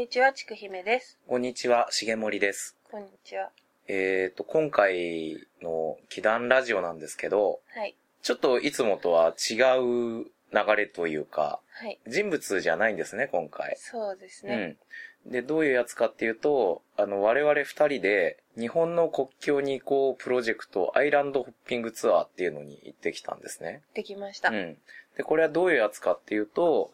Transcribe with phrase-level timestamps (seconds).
[0.00, 1.18] にちは、ちくひめです。
[1.28, 2.74] こんにちは、しげもりです。
[2.90, 3.50] こんにちは。
[3.86, 7.94] えっ、と、今回の祈願ラジオなんですけど、はい。
[8.22, 10.30] ちょっといつもとは違う流
[10.74, 12.00] れというか、はい。
[12.08, 13.76] 人物じゃないんですね、今回。
[13.76, 14.78] そうですね。
[15.26, 15.32] うん。
[15.32, 23.82] で、どういうやつかっていうと、あの、我々二人で、日本の国境に行こうプロジェクト、アイランドホッピングツアーっていうのに行ってきたんですね。
[23.92, 24.48] できました。
[24.48, 24.78] うん。
[25.18, 26.90] で、これはどういうやつかっていうと、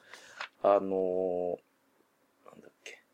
[0.65, 1.66] あのー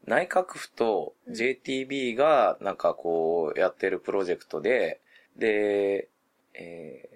[0.06, 1.34] 内閣府とうん。
[1.34, 5.00] JTB がなんかこうやってるプロジェクトで、
[5.36, 6.08] で、
[6.54, 7.08] え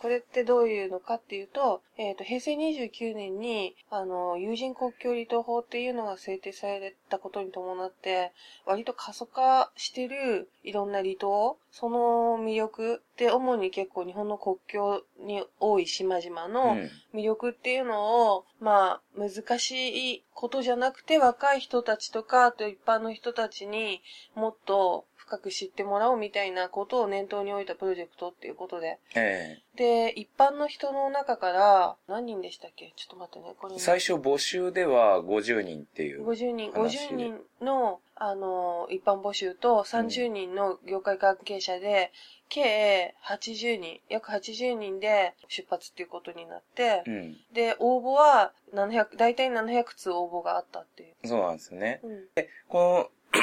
[0.00, 8.32] これってどういうのかっていうと、えっ、と、平成29年に、あの、有人国境離島法っていうのが制定されたことに伴って、
[8.64, 16.90] 割と過疎化してるいろんな離島、その魅力って主に結構日本の国境に多い島々ーのうん。
[17.18, 24.00] 魅力っていうのを、まあ、難しいことじゃなくて、若い人たちとか、あと一般の人たちに
[24.36, 28.98] もっと深く知ってもらおうみたいなことを念頭に置いたプロジェクトっていうことで。
[29.14, 32.92] えで、一般の人の中から、何人でしたっけ？
[32.96, 36.26] ちょっと待ってね、これね、ー最初募集では50人っていう。
[36.26, 42.10] 50人、話50人の、あの、一般募集と30人の業界関係者で、
[42.48, 47.36] 計80人、約80人で出発っていうことになって、うん。
[47.52, 51.28] で、応募は700、大体700通応募があったっていう。
[51.28, 52.00] そうなんですね。
[52.02, 52.24] うん。
[52.68, 53.40] この、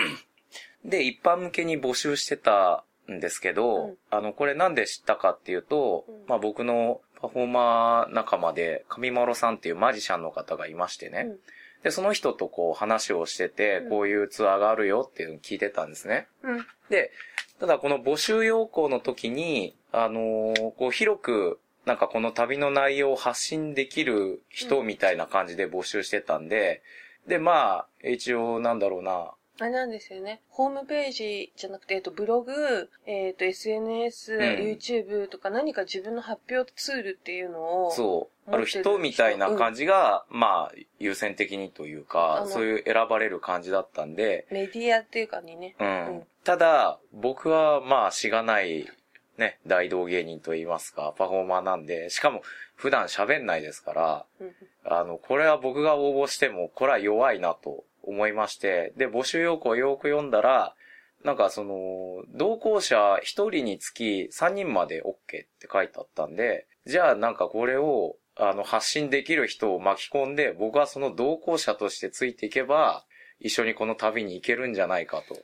[0.85, 11.25] で、一般向けに募集してたんですけど、うんあの、これなんで知ったかっていうと、うんまあ僕のパフォーマー仲間で、上丸さんっていうマジシャンの方がいましてね。
[11.27, 11.39] うん
[11.83, 16.27] で、その人とこう話をしてて、うんこういうツアーがあるよっていうのを聞いてたんですね。
[16.41, 16.65] うん。
[16.89, 17.11] で、
[17.59, 26.81] ただこの募集要項の時に、あのーこう広く、なんかこの旅の内容を発信できる人みたいな感じで募集してたんで、
[27.27, 30.41] で、まあ、一応なんだろうな、あれなんですよね。
[30.49, 45.75] ホームページじゃなくて、えっと、ブログ、えっと、SNS、ん YouTube とか何か自分の発表ツールっていうのを、そう、ある人みたいな感じが、まあ、優先的にというあか、のそういう選ばれる感じだったんで、メディアっていうかにね。
[45.79, 45.87] うん。
[45.87, 48.87] うんただ、僕はまあ、しがない、
[49.39, 52.43] ね、大道芸人と言いますか、パフォーマーなんで、しかも
[52.75, 60.75] 普段喋んないですから、うんあの、これは僕が応募しても、これは弱いなと思いまして、で、募集要項をよく読んだら、
[61.23, 73.05] なんかその、同行者一人につき3人まで OK って書いてあったんで、じゃあなんかこれを、あの、発信できる人を巻き込んで、僕はその同行者としてついていけば、
[73.39, 75.37] 一緒にこの旅に行けるんじゃないかと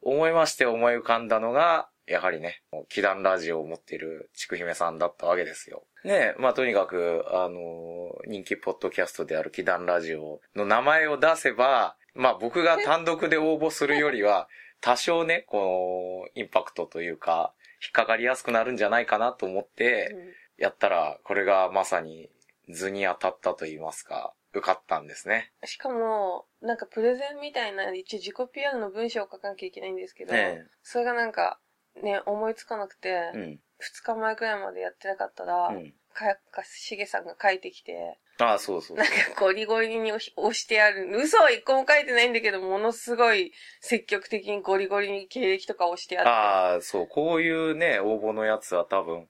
[0.00, 5.84] 思いまして思い浮かんだのが、やはりね、祈願ラジオを持っているちくひめさんだったわけですよ。
[6.04, 14.48] ねまあとにかく、あの、人気ポッドキャストである祈願ラジオの名前を出せば、まあ僕が単独で応募するよりは、
[14.80, 20.14] 多少ね、この、インパクトというか、引っかかりやすくなるんじゃないかなと思って、
[20.56, 22.30] やったら、これがまさに
[22.68, 25.52] 図に当たったと言いますか、受かったんですね。
[25.64, 31.58] しかも、なんかプレゼンみたいな、一応自己 PR の文章を書かなきゃいけないんですけど、えそれがなんか、
[32.02, 33.32] ね、思いつかなくて、え。
[33.34, 33.60] うん。
[33.78, 35.94] 二日前くらいまでやってなかったら、うん。
[36.14, 40.20] かかしげさんが書いてきて、ああ、そうそうなんかゴリゴリに押
[40.54, 41.08] してある。
[41.16, 46.30] 嘘は一個も書いてないんだけど、ものすごい積極的にゴリゴリに経歴とか押してあって。
[46.30, 49.28] ああ、そう、こういうね、応募のやつは多分、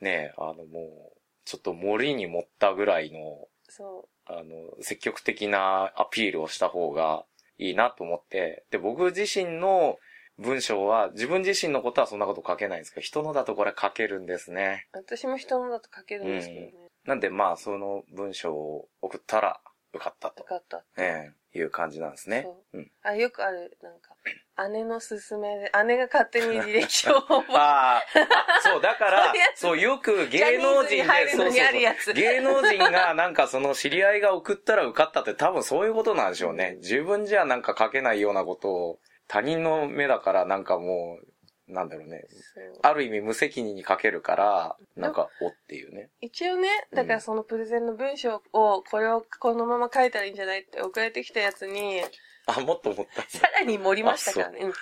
[0.00, 4.42] ね、あのもう、ちょっと森に持ったぐらいの、そあの、
[4.80, 7.24] 積極的なアピールをした方が
[7.58, 9.98] いいなと思って、で、僕自身の
[10.38, 14.88] 文章は、自分自身のことはそんなこと書けないんですけど、人のだとこれ書けるんですね。
[14.94, 14.98] う。
[14.98, 16.72] 私も人のだと書けるんですけどね。
[17.04, 19.60] なんで、まあ、その文章を送ったら、
[19.92, 20.84] 受かったと、よかった。
[20.96, 22.78] ええいう感じなんですねそう。
[22.78, 22.90] うん。
[23.04, 24.16] あ、よくある、なんか、
[24.70, 28.02] 姉の勧めで、姉が勝手に履歴書を 覚えああ、
[28.62, 36.72] そう、だから そう、よく芸能人で、そうそう芸能人がなんかその知り合いが送ったら受かったって多分そういうことなんでしょうね。
[36.74, 38.98] うん自分じゃなんか書けないようなことを
[39.28, 42.26] 他人の目だからなんかもう、なんだろうね。
[42.82, 46.10] ある意味無責任に書けるから、なんか、おっていうね。
[46.20, 52.02] 一応ね、だからそのプレゼンの文章を、これをこのまま書いたらいいんじゃないって送られてきたやつに、
[52.46, 53.22] あ、もっと思った。
[53.22, 54.58] さらに盛りましたからね。
[54.60, 54.72] うん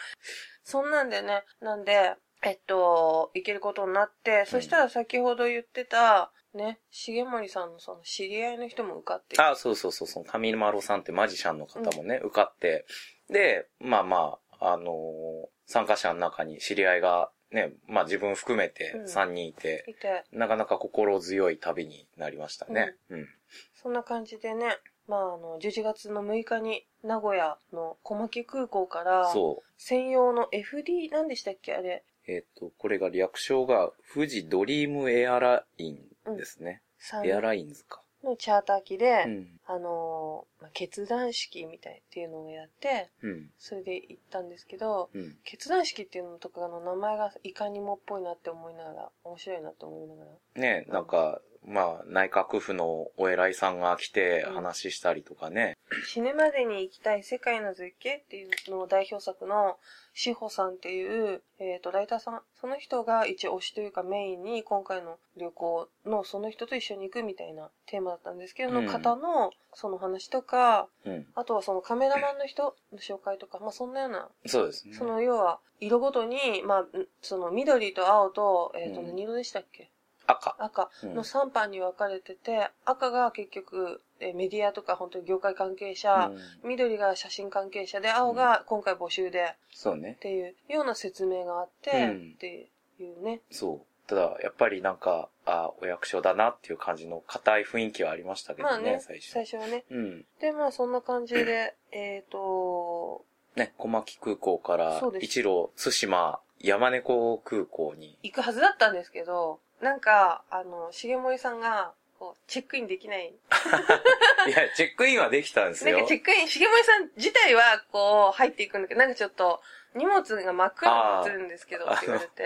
[0.65, 12.87] そんなんでね、なんで、えっと、行けることになって、そしたら先ほど言ってた、ね、重森さんのその知り合いの人も受かって、あ、そうそうそう、その上丸さんってマジシャンの方もね、受かって、
[13.31, 22.95] で、まあまあ、あのー参加者の中に知り合いがね、まあ自分含めてうん3人いて、いて、なかなか心強い旅になりましたね。
[23.11, 23.29] うん。
[23.75, 24.79] そんな感じでね、
[25.09, 29.73] まあ、あの、11月の6日に名古屋の小牧空港から、そう。
[29.77, 32.05] 専用の FD、何でしたっけあれ。
[32.27, 36.83] えっ、と、これが略称が、富士ドリームエアラインですね。
[37.25, 38.03] エアラインズか。
[38.25, 39.61] のチャーター機で、うん。
[39.67, 43.51] あの決断式みたいっていうのをやって、うん。
[43.59, 45.37] それで行ったんですけど、うん。
[45.45, 50.61] 決断式っていうのとかの名前がいかにもっぽいなって思いながら、面白いなって思いながら。
[50.61, 55.77] ね、なんか、まあ、内閣府のお偉いさんが来てうん話したりとかね。
[56.07, 59.77] 死ぬまでに行きたい世界の絶景っていうのを代表作の
[60.15, 71.27] 志保さんっていう、えっ、と、ライターさん、その人が一応推しというかメインに今回の旅行のその人と一緒に行くみたいなテーマだったんですけど、うんの方のその話とか、うん。
[71.35, 74.95] あとはそのカメラマンの人の紹介とか、まあそんなような、そうですね。
[74.95, 76.87] その要は色ごとに、まあ、ん
[77.21, 79.92] その緑と青と、えっ、と、うん何色でしたっけ？
[80.33, 80.57] 赤。
[80.59, 90.17] 赤うんの3班に分かれてて、赤が結局、えーメディアとか本当に業界関係者、うん緑が写真関係者で、青が今回募集でっそうね。
[90.21, 92.69] ていうような説明があって、うんって
[93.01, 93.41] いうね。
[93.51, 94.09] そう。
[94.09, 99.31] ただ、やっぱりなんか、あお役所だなっていう感じの硬い雰囲気はありましたけどね、まあね、最初。
[99.31, 99.85] 最初はね。
[99.91, 100.25] うん。
[100.41, 103.25] で、まあそんな感じで、 えっ、と、
[103.57, 108.17] ね、小牧空港から一路、対馬山猫空港に。
[108.23, 113.35] 行くはずだったんですけど、なんか、あの、重森さんが、こう、チェックインできない。
[114.47, 116.09] いや、チェックインはできたんですよなんか。
[116.09, 119.61] チェックイン、重森さん自体は、こう、入っていくんだけど、なんかちょっと、
[119.95, 122.43] 荷物が真っ黒になってるんですけど、って言われて。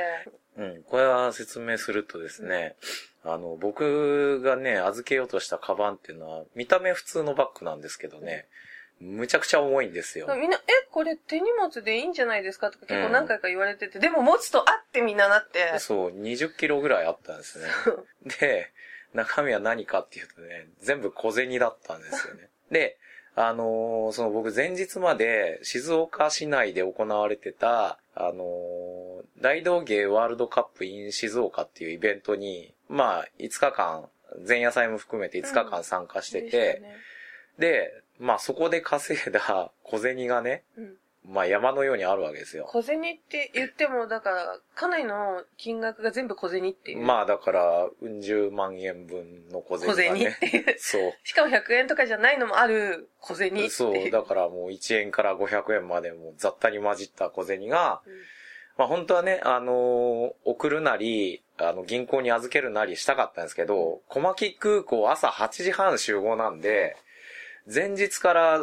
[0.57, 0.83] うん。
[0.85, 2.75] これは説明するとですね、
[3.23, 8.47] あの、僕がね、預けようとしたカバンっていうのは、見た目普通のバッグなんですけどね、
[9.01, 10.27] むちゃくちゃ重いんですよ。
[10.37, 10.61] みんな、え、
[10.91, 15.79] これ手荷物でいいんじゃないですかとか結構何回か言われてて、でも持つとあってみんななって。
[15.79, 17.67] そう、20キロぐらいあったんですね。
[18.41, 18.73] で、
[19.13, 22.49] 中身は何かっていうとね、全部小銭だったんですよね。
[22.71, 22.97] で、
[23.35, 34.09] あのーその僕前日まで静岡市内で行われてた、あのー大道芸ワールドカップ in 静岡っていうイベントに、まあ、5日間、
[34.49, 36.97] 前夜祭も含めて5日間参加してて、でしたね
[37.59, 40.97] で、まあそこで稼いだ 小銭がね、うん
[41.29, 42.67] まあ山のようにあるわけですよ。
[42.67, 46.99] 小銭って言っても、だから、かなりの金額が全部小銭っていう。
[46.99, 50.37] まあだから、うん十万円分の小銭が小銭っね。
[50.39, 50.75] ていう。
[50.79, 51.13] そう。
[51.27, 53.71] しかも100円とかじゃないのもある小銭っていう。
[53.71, 58.13] そう、だからもう1円から500円までもう雑多に混じった小銭が、うん
[58.77, 66.97] まあ本当はね、あのー送るなり、あの、銀行に預けるなりしたかったんですけど、小牧空港朝8時半集合なんで、
[67.73, 68.61] 前日から、あ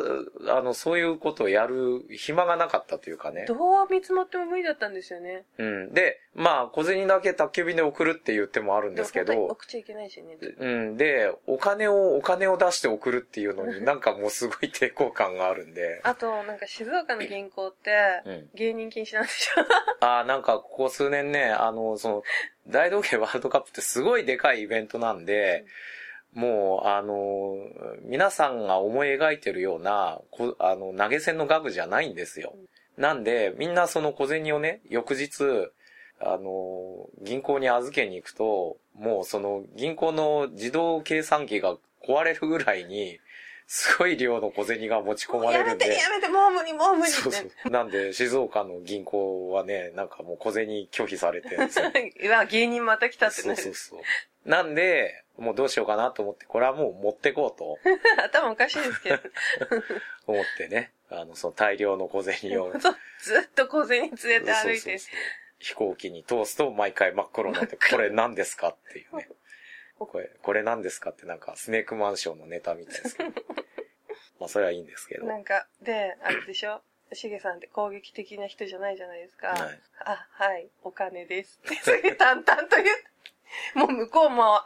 [0.62, 3.46] の、そういうことをやる暇がなかったというかね。
[3.48, 3.58] どう
[3.90, 5.44] 見積もっても無理だったんですよね。
[5.58, 5.94] うん。
[5.94, 10.38] で、まあ、小銭だけ宅急便で送るっていう手もあるんですけど、送っちゃいけないしね。
[10.58, 10.98] うん。
[10.98, 16.00] で、お金を、お金を出して送るっていうのになんかもうすごい抵抗感があるんで。
[16.04, 18.50] あと、なんか静岡の銀行って、うん。
[18.56, 19.50] 芸人禁止なんでし
[20.00, 22.24] ああ、なんかここ数年ね、あの、その、
[22.68, 25.66] 大道芸ワールドカップってすごいでかいイベントなんで、
[26.34, 27.56] もう、あの、
[28.04, 32.56] 皆さんが思い描いてるような、こあの、投げ銭の額じゃないんですよ。
[32.98, 35.72] なんで、みんなその小銭をね、翌日、
[36.20, 43.20] あの、銀行に預けに行くと、もうその銀行の自動計算機が壊れるぐらいに、
[43.66, 45.88] すごい量の小銭が持ち込まれるんで。
[45.88, 47.22] やめて、もう無理、もう無理って。
[47.22, 47.70] そうそう。
[47.70, 51.86] なんで、静岡の銀行はね、なんかもう小銭拒否されてるんですよ。
[52.24, 53.56] うわ、芸人また来たってなる。
[53.56, 54.04] そうそうそ
[54.46, 54.50] う。
[54.50, 57.78] なんで、もうどうしようかなと思って、これはもう持ってこうと
[58.24, 59.20] 頭おかしいですけど。
[60.28, 62.72] 思ってね、あの、その大量の小銭を。
[63.20, 64.98] ずっと小銭連れて歩いて。
[65.60, 69.30] 飛行機に通すと毎回真っ黒になって、これ何ですかっていうね。
[69.98, 73.30] これ、これ何ですかってなんかスネークマンションのネタみたいですけど。
[74.40, 75.26] まあそれはいいんですけど。
[75.26, 76.82] なんか、で、あれでしょ？
[77.14, 79.50] しげさんって攻撃的な人じゃないじゃないですか。
[79.50, 81.60] はいあ、はい、お金です。
[81.66, 83.13] って、すげえ淡々と言って。
[83.76, 84.66] もう向こうも、あ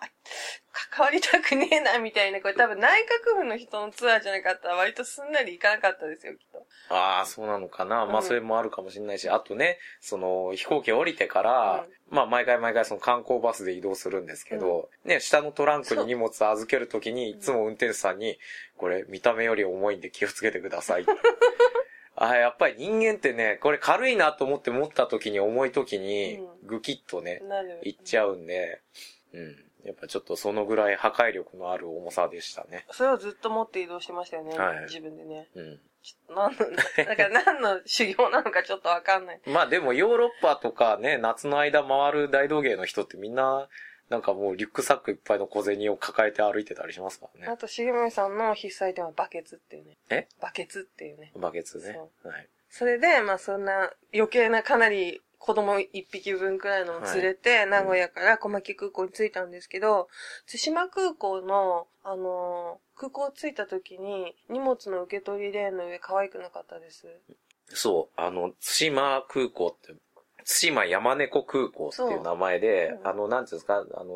[0.93, 2.39] 関わりたくねえな、みたいな。
[2.39, 6.65] これ多分内閣府の人のツアーじゃなかったら割とすんなりいかなかったですよ、きっと。
[6.93, 8.05] ああ、そうなのかな。
[8.05, 18.37] まうんあそれもあるかもしれないし、あとね、その飛行機降りてから、まあ毎回毎回その観光バスで移動するんですけど、ね、下のトランクに荷物預けるときに、いつも運転手さんに、
[18.77, 21.05] これ見た目より重いんで気をつけてください。
[22.19, 27.79] ああ、やっぱり人間ってね、これ軽いなと思って持ったときに重いときにう、ぐきっとね、なる。
[27.83, 28.81] いっちゃうんで、
[29.33, 29.55] うん。
[29.85, 32.85] やっぱちょっとそのぐらい破壊力のある重さでしたね。
[32.91, 34.57] それをずっと持って移動してましたよね。
[34.57, 35.47] はい自分でね。
[35.55, 35.79] うん。
[36.01, 39.41] ちょっと何の、だから何の修行なのかちょっとわかんない。
[39.45, 43.69] まあでもヨーロッパとかね、夏の間回る大道芸の人ってみんな、
[44.09, 47.51] なんかもうリュックサックいっぱいの小銭を抱えて歩いてたりしますからね。
[47.51, 49.97] あと、重森さんの必須アイテムはバケツっていうね。
[50.09, 50.27] え？
[50.41, 51.31] バケツっていうね。
[51.35, 51.99] バケツね。
[52.23, 52.47] はい。
[52.69, 60.07] それで、まあそんな余計なかなり子供一匹分くらいのを連れて、名古屋から小牧空港に着いたんですけど、
[60.45, 67.05] 対馬空港の、あのー空港着いた時に荷物の受け取りレーンの上可愛くなかったです。
[67.67, 69.93] そう、あの、対馬空港って、
[70.47, 74.13] 対馬山猫空港っていう名前で、あの、なんていうんですか、あの、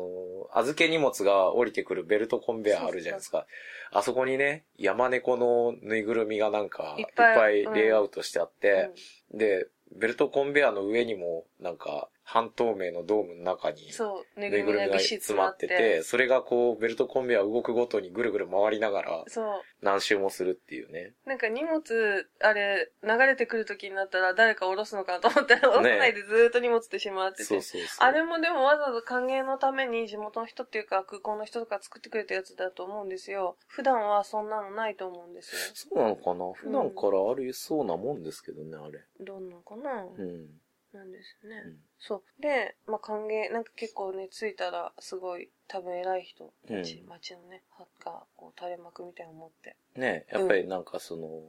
[0.52, 3.46] 預け荷物が降りてくるベルトコンベアあるじゃないですか。
[3.92, 8.90] あそこにね、山猫のぬいぐるみがなんか、いっぱぱいいレイアウトしてあって、
[9.32, 9.38] うん。
[9.38, 19.46] で、ベルトコンベアの上にも、なんか、半透明のドームの中に、そう、ぬいぐるみが詰まってて、それがこう、ベルトコンベア動くごとにぐるぐる回りながら、そう。
[19.82, 21.14] 何周もするっていうね。
[21.26, 27.44] なんか荷物、あれ、流れてくる時になったら誰か下ろすのかなと思ったら、下ろさないでずーっと荷物として回ってて。
[27.44, 28.08] そうそうそう。
[28.08, 33.56] あれもでもわざわざ歓迎のために地元の人っていうか空港の人とか作ってくれたやつだと思うんですよ。
[33.66, 35.60] 普段はそんなのないと思うんですよ。
[35.74, 36.52] そうなのかな？
[36.54, 39.00] 普段からありそうなもんですけどね、あれ。
[39.20, 40.46] どんなのかな、うん。
[40.92, 41.62] なんですね。
[41.64, 42.42] うんそう。
[42.42, 47.62] で、まあ歓迎、なんか結構ね、着いたらすごい多分偉い人たち、うん街のね、
[48.04, 49.76] がこう垂れ幕みたいなの持って。
[49.94, 51.42] ねやっぱりなんかその、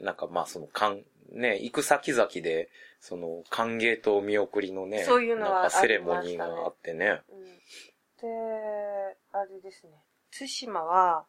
[0.00, 2.70] なんかまあその、かん、ね行く先々で、
[3.00, 7.20] その、歓迎と見送りのね、そういうのはなんかセレモニーがあってね。
[7.30, 7.44] うん。
[7.44, 9.92] で、あれですね。
[10.30, 11.26] 対馬は、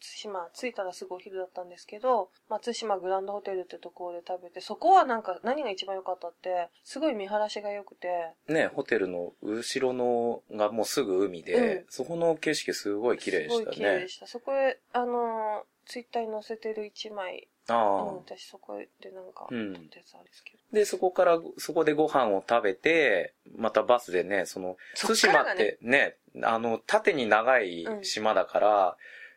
[0.00, 14.08] 対馬、着いたらすぐお昼だったんですけど、まあ、対馬グランドホテルってところで食べて、そこはなんか何が一番良かったって、すごい見晴らしが良くて、ねホテルの後ろのがもうすぐ海で、うんそこの景色すごい綺麗ですしたねごい綺麗で。
[14.08, 14.26] した。
[14.26, 18.04] そこへ、あのー、ツイッターに載せてる一枚、あうん、あ。
[18.14, 20.58] 私そこでなんか、うん撮ったやつあるんですけど。
[20.72, 28.96] で、そこから、そこでご飯を食べて、またバスでね、その、そ対馬っっからがねてね、あの、縦に長い島だから、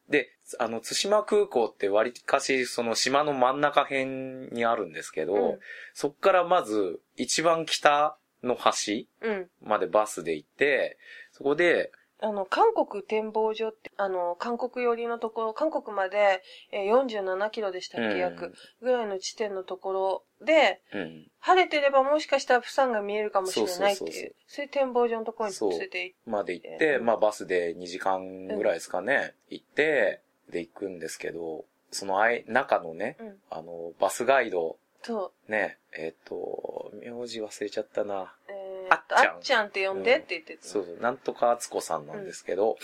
[0.10, 4.06] で、あの、対馬空港って割かし、その島の真ん中辺
[4.52, 5.60] にあるんですけど、うん。
[5.94, 9.50] そっからまず、一番北の端うん。
[9.62, 10.98] までバスで行って、
[11.32, 11.92] そこで、
[12.24, 21.28] あの、韓国展望所って、あの、韓国寄りのところ、韓国まで、えー47キロでしたっけ、約、ぐらいの地点のところで、うん、うん。
[21.40, 38.34] 晴れてればもしかしたらプサンが見えるかもしれないってそうそうそうそういう、そういう展望所のところに連れて行っまで行って、うんまあバスで2時間ぐらいですかね、行って、で行くんですけど、そのあい中のね、うんあの、バスガイド、そう、ね、えっ、と、名字忘れちゃったな。
[38.48, 40.64] えー、あっちゃんあっちゃんって呼んでって言ってた。
[40.64, 42.78] そうそう、なんとかあつこさんなんですけど、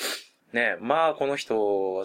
[0.52, 1.56] ね、まあこの人、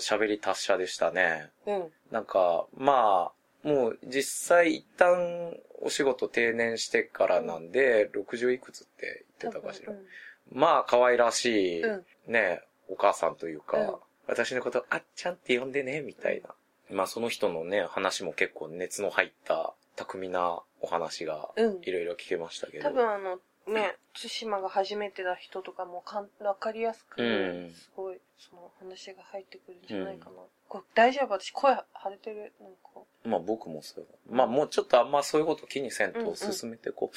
[0.00, 1.50] 喋り達者でしたね。
[1.66, 1.92] うん。
[2.11, 3.33] なんか、ま
[3.64, 9.92] あ、もう実際一旦お仕事定年してからなんで、60いくつって言ってたかしら。
[9.92, 10.07] うん
[10.50, 13.95] まあ可愛らしい、うんね、お母さんというか、うん
[14.26, 16.55] 私のことあっちゃんって呼んでね、みたいな。
[16.91, 22.85] まあその人のね、話も結構熱の入った巧みなお話がうんいろいろ聞けましたけど。
[22.85, 23.37] 多分あの、
[23.67, 30.33] ね、対馬が初めてだ人とかもかんわかりやすく、うんすごい、その話が入ってくるんじゃないかな。
[30.69, 31.33] これ大丈夫？
[31.35, 32.52] 私声腫れてる？
[32.61, 33.00] なんか。
[33.25, 34.07] まあ僕もそう。
[34.31, 37.12] まあもうちょっとあんまそういうこと気にせんと進めてこ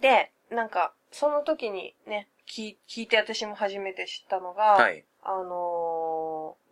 [0.00, 4.80] で、なんか、その時にね、聞聞いて私も初めて知ったのが、う。
[4.80, 5.04] はい。
[5.24, 5.44] あの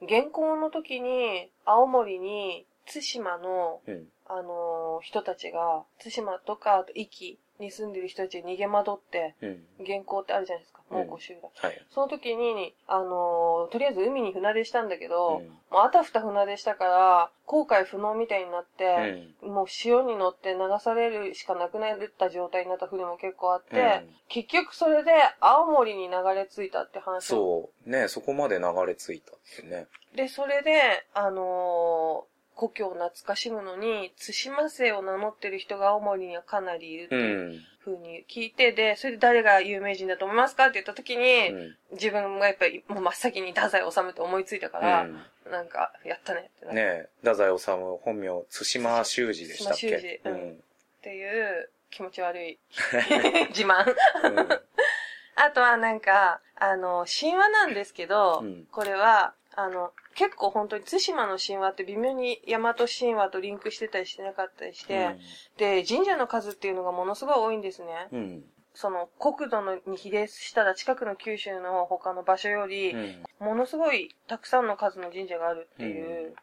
[0.02, 4.08] ー、現行の時に、青森に、対馬の、うん。
[4.26, 9.66] あのー人たちが、対馬とか、あと、壱岐に住んでる人たちに逃げ惑って、うん。
[9.80, 11.50] 現行ってあるじゃないですか、うん蒙古集落。
[11.54, 11.86] はい。
[11.90, 19.52] その時に、あのーとりあえず海に船出したんだけど、うんもうあたふた船出したから、航海不能みたいになっうて、ん。
[19.52, 27.90] もう潮に乗って流されるしかなくなった状態になった船も結構あって、うん結局それで青森に流れ着いたって話をそう。
[27.90, 29.86] ねそこまで流れ着いたってね。
[30.14, 32.29] で、それで、あのー
[32.60, 37.18] 故郷を懐かしむのに、対馬姓を名乗ってる人が青森にはかなりいるってう。
[37.18, 41.76] いうん風に聞いて、で、それで誰が有名人だと思いますかって言った時に、うん。
[41.92, 45.08] 自分がやっぱりもう真っ先に太宰治って思いついたから、
[45.50, 47.66] なんか、やったねってねえ、太宰治
[48.04, 49.98] 本名、対馬修二でしたっけ？
[49.98, 50.52] 修二うんうん。
[50.52, 50.56] っ
[51.00, 52.58] ていう気持ち悪い
[53.48, 53.86] 自慢。
[54.24, 54.48] うん
[55.36, 65.16] あとはなんか、あの、神話なんですけど、うんこれは、あの、結構本当に対馬の神話って微妙に大和神話とリンクしてたりしてなかったりして、
[65.56, 68.08] で、神社の数っていうのがものすごい多いんですね。
[68.12, 68.44] うん。
[68.74, 73.24] その、国土のに比例したら近くの九州の他の場所より、うん。
[73.40, 76.34] ものすごいたくさんの数の神社があるっていう、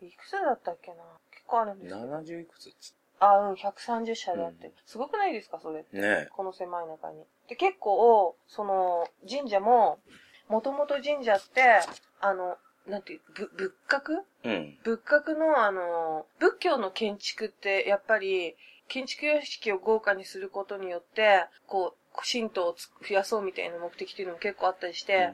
[0.00, 0.98] いくつだったっけな？
[1.32, 1.98] 結構あるんですよ。
[1.98, 2.72] 70いくつ？
[3.18, 4.68] ああ、うん、130社であって。
[4.68, 5.96] うんすごくないですか、それって？
[5.96, 7.24] ねこの狭い中に。
[7.48, 9.98] で、結構、その、神社も、
[10.48, 11.80] もともと神社って、
[12.20, 14.22] あの、なんていう、ぶ仏閣？
[14.44, 14.78] うん。
[14.84, 18.56] 仏閣のあの、仏教の建築って、やっぱり、
[18.88, 25.32] 建築様式を豪華にすることによって、こう、神道をつ増やそうみたいな目的っていうのも結構あったりして、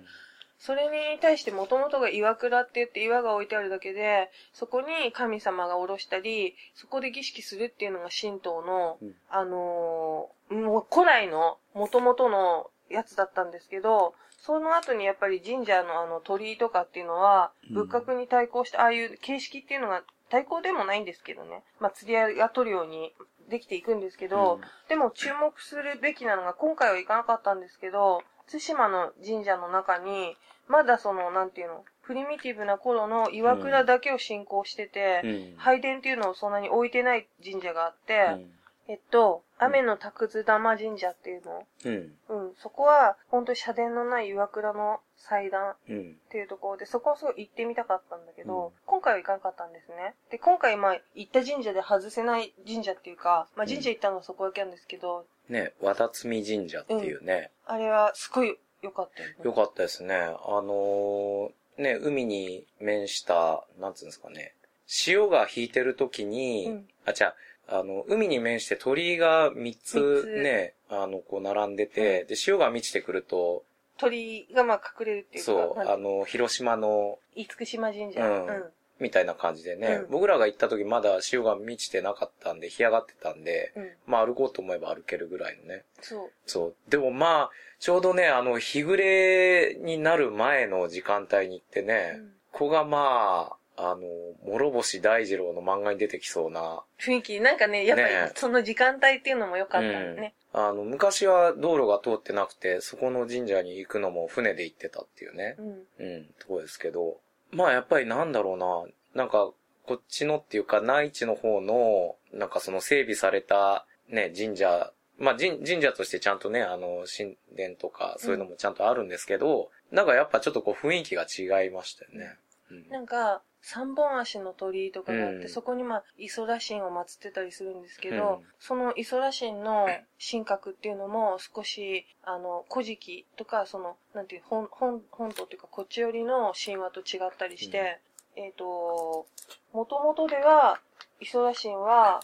[0.59, 9.15] それに対して元々が岩倉って言って岩が置いてあるだけで、そこに神様が下ろしたり、そこで儀式するっていうのが神道の、うん。
[9.31, 21.63] あのーもう古来の元々のやつだったんですけど、その後にやっぱり神社のあの鳥居とかっていうのは、うん仏閣に対抗して、ああいう形式っていうのが対抗でもないんですけどね。
[21.79, 23.13] まあ、釣り合いが取るように
[23.49, 35.57] できていくんですけど、うんでも注目するべきなのが、今回は行かなかったんですけど、対馬の神社の中に、まだその、なんていうの、プリミティブな頃の岩倉だけを信仰してて、うん。
[35.59, 38.51] 拝殿っていうのをそんなに置いてない神社があって、うん
[38.91, 41.67] えっと、うん雨の拓津玉神社っていうの？
[41.85, 41.95] うん。
[42.31, 46.13] うん、そこは、本当に社殿のない岩倉の祭壇うん。
[46.13, 50.15] っていうところで、そこはすごい行ってみたかったんだけど、うん今回は行かなかったんですね。
[50.31, 59.35] で、今回、まあ、行った神社で外せない神社っていうか、まあ、神社行ったのはそこだけなんですけど、ね、和田摘神社っていうね、あれはすごい良かったよね。
[59.45, 60.15] よかったですね。
[60.15, 64.55] あのーね、海に面した、なんつうんですかね、
[64.87, 67.35] 潮が引いてる時に、うんあ、じゃあ
[67.69, 73.65] の、海に面して鳥居が3つ三つね、あの、こう並んでて、で、潮が満ちてくると、
[73.99, 78.27] 鳥がまあ隠れるっていうか、そう、あの、広島の、厳島神社。
[78.27, 78.65] うんうん。
[78.99, 83.91] みたいな感じでね、うん僕らが行った時まだ潮が満ちてなかったんで、干上がってたんで、うん。
[84.07, 85.85] まあ歩こうと思えば歩けるぐらいのね。
[86.01, 86.31] そう。
[86.47, 86.75] そう。
[86.89, 94.03] でもまあ、ちょうどね、あの、日暮れになる前の時間帯に行ってね、うんここがまあ、あの、
[94.45, 100.35] 諸星大二郎の漫画に出てきそうな、雰囲気、なんかね、やっぱりねその時間帯っていうのも良かったんだね。
[100.53, 106.07] あの、昔は道路が通ってなくて、そこの神社に行くのも船で行ってたっていうね、うん。
[106.07, 107.19] うん、とこですけど、
[107.53, 109.51] まあやっぱりなんだろうな、なんか、
[109.87, 122.37] こっちのっていうか、内地の方の、なんかその整備された、ね、神社、まあ神神社としてちゃんとね、あの、神殿とか、そういうのもちゃんとあるんですけど、なんかやっぱちょっとこう雰囲気が違いましたよね。
[122.71, 122.89] うん。
[122.89, 125.49] なんか、三本足の鳥居とかがあって、うん。
[125.49, 128.47] そこにまあ、イソラ神を祀ってたりするんですけど、うん。
[128.59, 138.01] そのイソラ神の神格っていうのも少し、あの、古事記とか、その、なんていう、本、本、本島というか、こっち寄りの神話と違ったりして、
[138.37, 139.27] えっ、と、
[139.73, 140.81] もともとでは、
[141.21, 142.21] イソラ神は、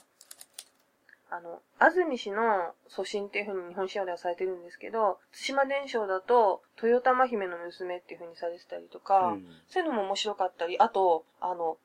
[1.36, 9.46] あの、安住氏の祖神っていう風に日本神話ではされてるんですけど、対馬伝承だと、豊玉姫の娘っていう風にされてたりとか、うん。
[9.68, 11.76] そういうのも面白かったり、あと、あの、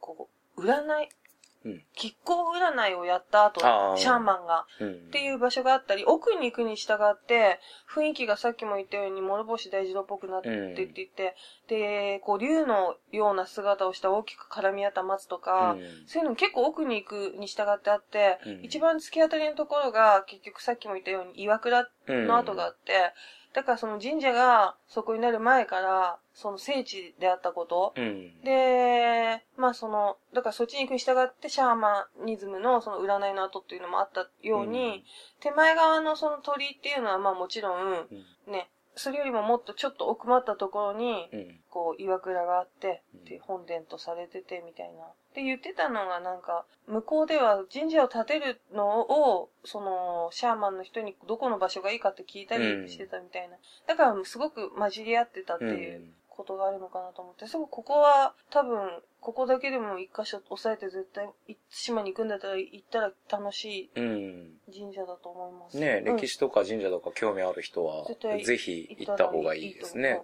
[0.00, 1.23] こう、占い、うん
[1.64, 3.60] 亀甲占いをやった後
[3.96, 4.92] シャーマンが、うん。
[4.92, 7.58] っていう場所があったり、奥に行くに従って、
[7.90, 11.34] 雰囲気がさっきも言ったように、諸星大二郎っぽくなってって言って、
[11.68, 16.06] で、こう、竜のような姿をした大きく絡み合った松とか、うん。
[16.06, 18.60] そういうの結構奥に行くに従ってあって、うん。
[18.62, 23.12] 一番突き当たりのところが、結局さっきも言ったように岩倉の跡があって、
[23.54, 28.40] だからその神社がそこになる前から、その聖地であったこと、うん。
[28.42, 35.04] で、まあその、だからそっちに行くに従ってシャーマニズムのその占いの後っていうのもあったように、
[35.38, 38.06] 手前側のその鳥居っていうのはまあもちろん、
[38.46, 41.60] うんね、それよりももっとちょっと奥まったところに、うん。
[41.70, 45.04] こう岩倉があって、うんで本殿とされててみたいな。
[45.34, 53.56] って言ってたのがなんか、向こうでは神社を建てるのを、その、シャーマンの人にどこの場所がいいかって聞いたりしてたみたいな。
[53.88, 64.60] だからすごく混じり合ってたっていうことがあるのかなと思って、すごくここは多分、ここだけでも一箇所押さえて絶対、い島に行くんだったら行ったら楽しうん。
[64.68, 65.76] い神社だと思います。
[65.76, 68.06] ねうん歴史とか神社とか興味ある人は
[68.44, 70.20] ぜひ行った方がいいですね。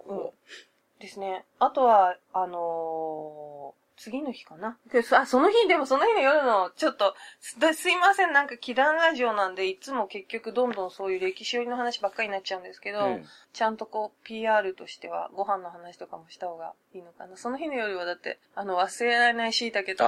[0.99, 1.43] ですね。
[1.59, 17.35] あとは、あのー次の日かなでそあ、その日、でもその日の夜の、ちょっと、すすいません、なんか、祈願ラジオなんで、いつも結局どんどんそういう歴史寄りの話ばっかりになっちゃうんですけど、うんちゃんとこう、PR としては、ご飯の話とかもした方がいいのかな。
[17.35, 20.05] その日の夜はだって、あの、忘れられない椎茸と。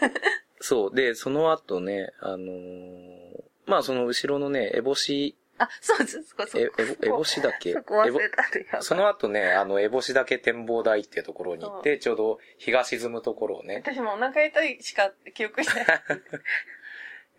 [0.60, 0.94] そう。
[0.94, 3.24] で、その後ね、あのー
[3.66, 6.58] まあその後ろのね、エボシ、あ、そうです、そこ、そこ。
[6.58, 16.02] え、エボエボシだっけ そこ忘れたその後ね、あの、エボシ岳展望台っていうところに行って、ちょうど日が沈むところをね、私もお腹痛いしか記憶してない。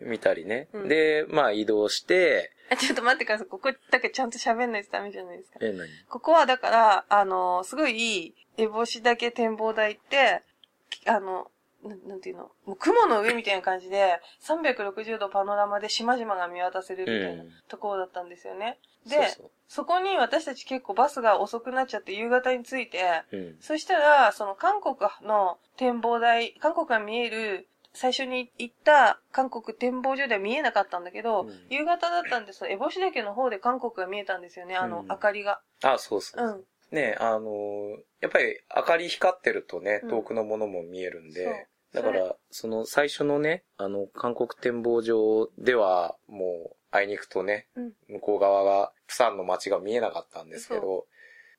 [0.00, 0.68] 見たりね。
[0.72, 3.46] うんで、まあ移動して、あちょっと待ってください。
[3.46, 5.58] ここだけちゃんと喋んないとダメじゃないですか。
[5.62, 5.88] え、何？
[6.08, 10.42] ここはだから、あの、すごいいい、烏帽子だけ展望台って、
[10.90, 11.50] きあの、
[11.88, 12.50] なんていうの？
[12.66, 18.78] もう雲の上みたいな感じで、360度パノラマで島々が見渡せるみたいなうんところだったんですよね。
[19.06, 23.56] で、そうそうそこに私たち結構バスが遅くなっちゃって夕方に着いて、うん。
[23.60, 32.70] そしたら、その韓国の展望台、韓国が見える、最初に行った韓国展望所では見えなかったんだけど、うん夕方だったんですよ。
[32.70, 35.60] 烏帽子岳の方で韓国が見えたんですよね、あのうん明かりが。
[35.82, 36.50] あ、そうそうう。
[36.58, 36.64] ん。
[36.94, 51.06] ね、あのーやっぱり明かり光ってるとねう、ん遠くのものも見えるんで、だから、その最初のね、あの、韓国展望場では、もう、あいにくとね、うん向こう側が、プサンの街が見えなかったんですけそど、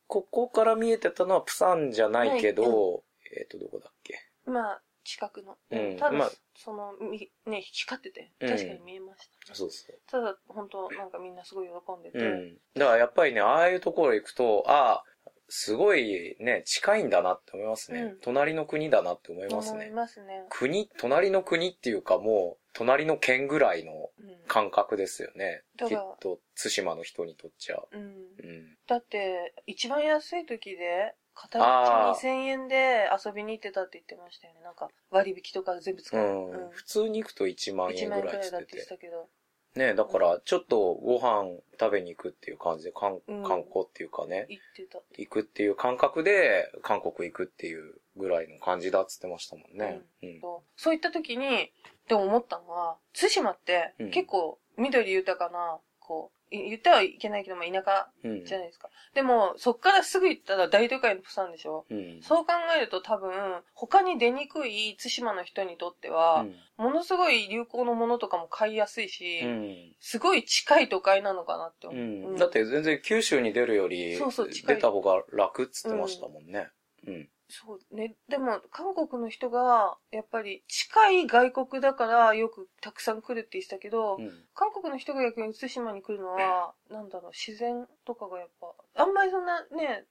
[0.07, 3.03] ここから見えてたのはプサンじゃないけど、
[3.35, 4.19] えっ、と、どこだっけ？
[4.45, 5.57] まあ、近くの。
[5.71, 9.55] うんただ、まあその、みね、光ってて、うん確かに見えました。
[9.55, 9.99] そうそう。
[10.07, 12.19] ただ、本当なんかみんなすごい喜んでて。
[12.19, 12.57] うん。
[12.75, 15.03] だからやっぱりね、ああいうところ行くと、ああ、
[15.49, 18.01] すごいね、近いんだなって思いますね。
[18.01, 19.91] うん隣の国だなって思います思いね。
[19.91, 20.43] ますね。
[20.49, 24.37] 国、隣の国っていうかもう、隣の県ぐらいのうん。
[24.47, 25.63] 感覚ですよね。
[25.77, 27.81] きっだからと、対馬の人にとっちゃ。
[27.91, 28.01] うん。
[28.01, 28.77] うん。
[28.87, 34.61] だって、一番安い時で、片道あー2000円で遊びに行ってたって言ってましたよね。
[34.61, 36.25] なんか、割引とか全部使う。
[36.25, 36.69] うん。
[36.71, 38.95] 普通に行くと1万1円万ぐらいつっ円くらいだってて言ってて。
[38.95, 39.29] たけど。
[39.77, 44.99] ね、だから、ちょっとご飯食べに行くっていう感じで、観光っていうかね、言ってた。
[45.17, 50.01] 行くっていう感覚で、韓国行くっていうぐらいの感じだっつってましたもんね。
[50.23, 50.39] うん。
[50.41, 51.71] そうそういった時に、
[52.07, 58.45] でも思ったのは、対馬ってうん結構緑豊かな、こう、い言ってはいけないけど、まあ田舎うん。
[58.45, 58.89] じゃないですか。
[59.13, 61.85] でも、そっからすぐ行ったら大都会のプサンでしょ？
[61.89, 62.19] うん。
[62.21, 63.31] そう考えると多分、
[63.73, 66.45] 他に出にくい対馬の人にとっては、
[66.77, 69.95] ものすごい流行のものとかも買いやすいし、うん。
[69.99, 72.03] すごい近い都会なのかなってう思う。
[72.03, 72.23] ん。
[72.31, 76.69] うんだって全然九州に出るより、そうそう出た方が楽っつってましたもんね。
[77.05, 77.29] うん。
[77.49, 78.15] そうね。
[78.27, 84.45] でも、韓国の人が、やっぱり近い外国だからよくたくさん来るって言ってたけど、うん。
[84.53, 90.05] 韓国の人が逆に対馬に来るのは、なんだろう、自然とかがやっぱ、あんまりそんなね、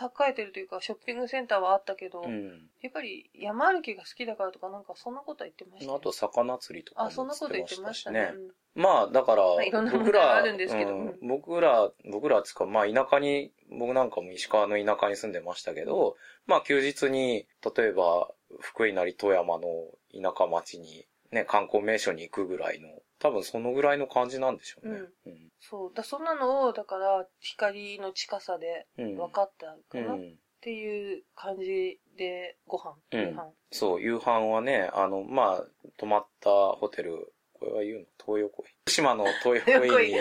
[0.00, 2.68] 栄えてるというか、ショッピングセンターはあったけど、うん。
[2.80, 8.32] やっぱり山歩きが好きだからとか、なんかそんなことは言ってました、あと、魚釣りとかもあ、そんなこと言ってましたね。
[8.34, 19.66] うんまあ、だからまあいろんな、問僕ら、あるんですけどうん僕ら、僕らつか、まあ、田舎に、僕なんかも石川の田舎に住んでましたけど、まあ、休日に、例えば、福井なり富山の
[20.12, 25.00] 田舎町に、ね、観光名所に行くぐらいの、多分そのぐらいの感じなんでしょうね。
[25.26, 25.52] うん。
[25.60, 25.92] そう。
[25.94, 29.16] だそんなのを、だから、光の近さでうん。
[29.16, 30.38] 分かったかな、っうん。
[30.60, 33.52] ていう感じで、ご飯、うん夕飯。
[33.72, 35.64] そう、夕飯はね、あの、まあ、
[35.96, 38.04] 泊まったホテル、これは言うの？
[38.26, 38.70] 東横イン。
[38.84, 40.20] 福島の東横インに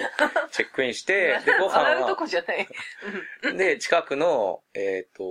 [0.51, 2.67] チェックインして、 で、ご飯は、こじゃない。
[3.57, 5.23] で、近くの、えっ、と、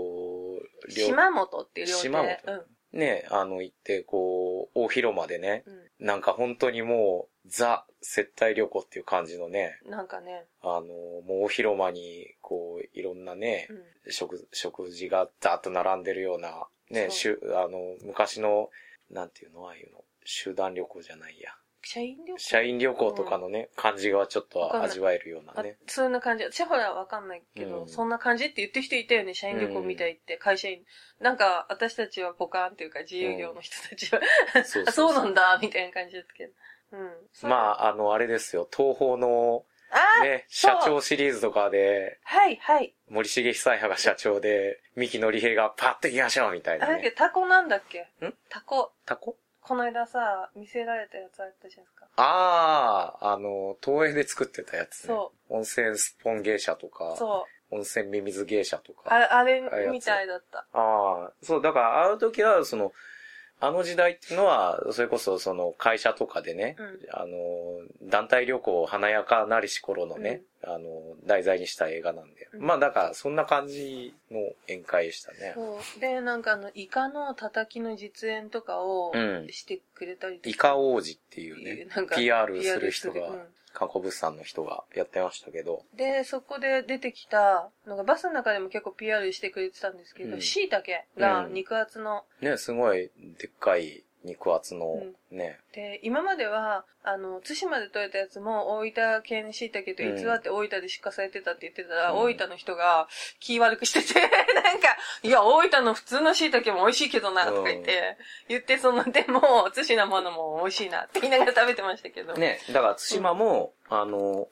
[0.94, 2.42] 料島本っていう料島亭。
[2.44, 6.06] 本ね、あの、行って、こう、大広間でね、うん。
[6.06, 9.90] なんか本当にもう、ザ、接待旅行っていう感じのね、うん。
[9.90, 14.12] なんかね、あの、もう大広間に、こう、いろんなねう、ん。
[14.12, 18.70] 食、食事がザーッと並んでるような、ね、しゅ、あの、昔の、
[19.10, 21.50] なんていうの、ああいうの、集団旅行じゃないや。
[21.86, 22.38] 社員旅行？
[22.38, 25.76] 社員旅行とかのね、感じがちょっと味わえるようなあね。
[25.86, 26.44] そんな感じ。
[26.44, 29.34] 私ほらわかんないけど、うんそんな感じって言ってる人いたよね。
[29.34, 30.82] 社員旅行みたいって、会社員。
[31.20, 34.20] なんか、私たちはポカーンっていうか、自由業の人たちは、
[34.64, 36.54] そう あそうなんだ、みたいな感じだったけど。
[36.92, 37.48] うん。
[37.48, 39.64] まあ、あ、あの、あれですよ、東宝の、
[40.22, 42.94] ね、社長シリーズとかで、はい、はい。
[43.08, 47.14] 森重久彌が社長で、三木のり平がパッと行きましょうみたいなあれだっけ、ね。
[47.16, 48.00] タコなんだっけ？
[48.26, 48.34] ん？
[48.48, 48.92] タコ。
[49.06, 49.36] タコ？
[49.60, 52.06] この間さ、見せられたやつあったじゃないですか。
[52.16, 55.08] ああ、あの、東映で作ってたやつね。
[55.08, 57.74] そ温泉スポン芸者とか、そう。
[57.76, 59.02] 温泉ミミズ芸者とか。
[59.06, 60.66] あれ、あれみたいだった。
[60.72, 62.92] ああ、そう、だから、あの時は、その、
[63.60, 72.48] あの時代っていうのは、それこそ、その、会社とかでね、うんあの、団体旅行華やかなりし頃のね、あの、題材にした映画なんで。
[72.52, 75.52] うんまあ、だから、そんな感じの宴会でしたね。
[75.54, 76.00] そう。
[76.00, 80.50] で、なんかあの、イカのたたきの実演とかをうんしてくれたりとか。
[80.50, 90.40] イカ王子っていうね、なんか PR する人が観光物産の人がやってましたけど、で、そこで出てきたのが、バスの中でも結構 PR してくれてたんですけど、うん。
[90.40, 90.84] 椎茸
[91.18, 91.54] がうん。
[91.54, 102.18] 肉厚の、ね、すごいでっかい肉厚のね、で、今までは、あの、津島で取れたやつも大分県椎茸と偽って大分で出荷されてたって言ってたら、うん。
[102.20, 103.06] 大分の人が
[103.38, 104.20] 気悪くしてて、
[104.54, 108.16] なんか、いや、大分の普通の椎茸も美味しいけどな、とか言って、
[108.48, 112.32] 言って、その、でも、津島のものも美味しいなって言いながら食べてましたけど。
[112.34, 114.48] ね、だから対馬も、あの、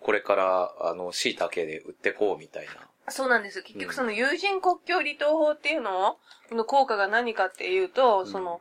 [0.00, 3.62] これから、あの、椎茸で売ってこうみたいなそうなんです。
[3.62, 6.18] 結局その友人国境離島法っていうの
[6.52, 8.60] の効果が何かっていうと、うんその、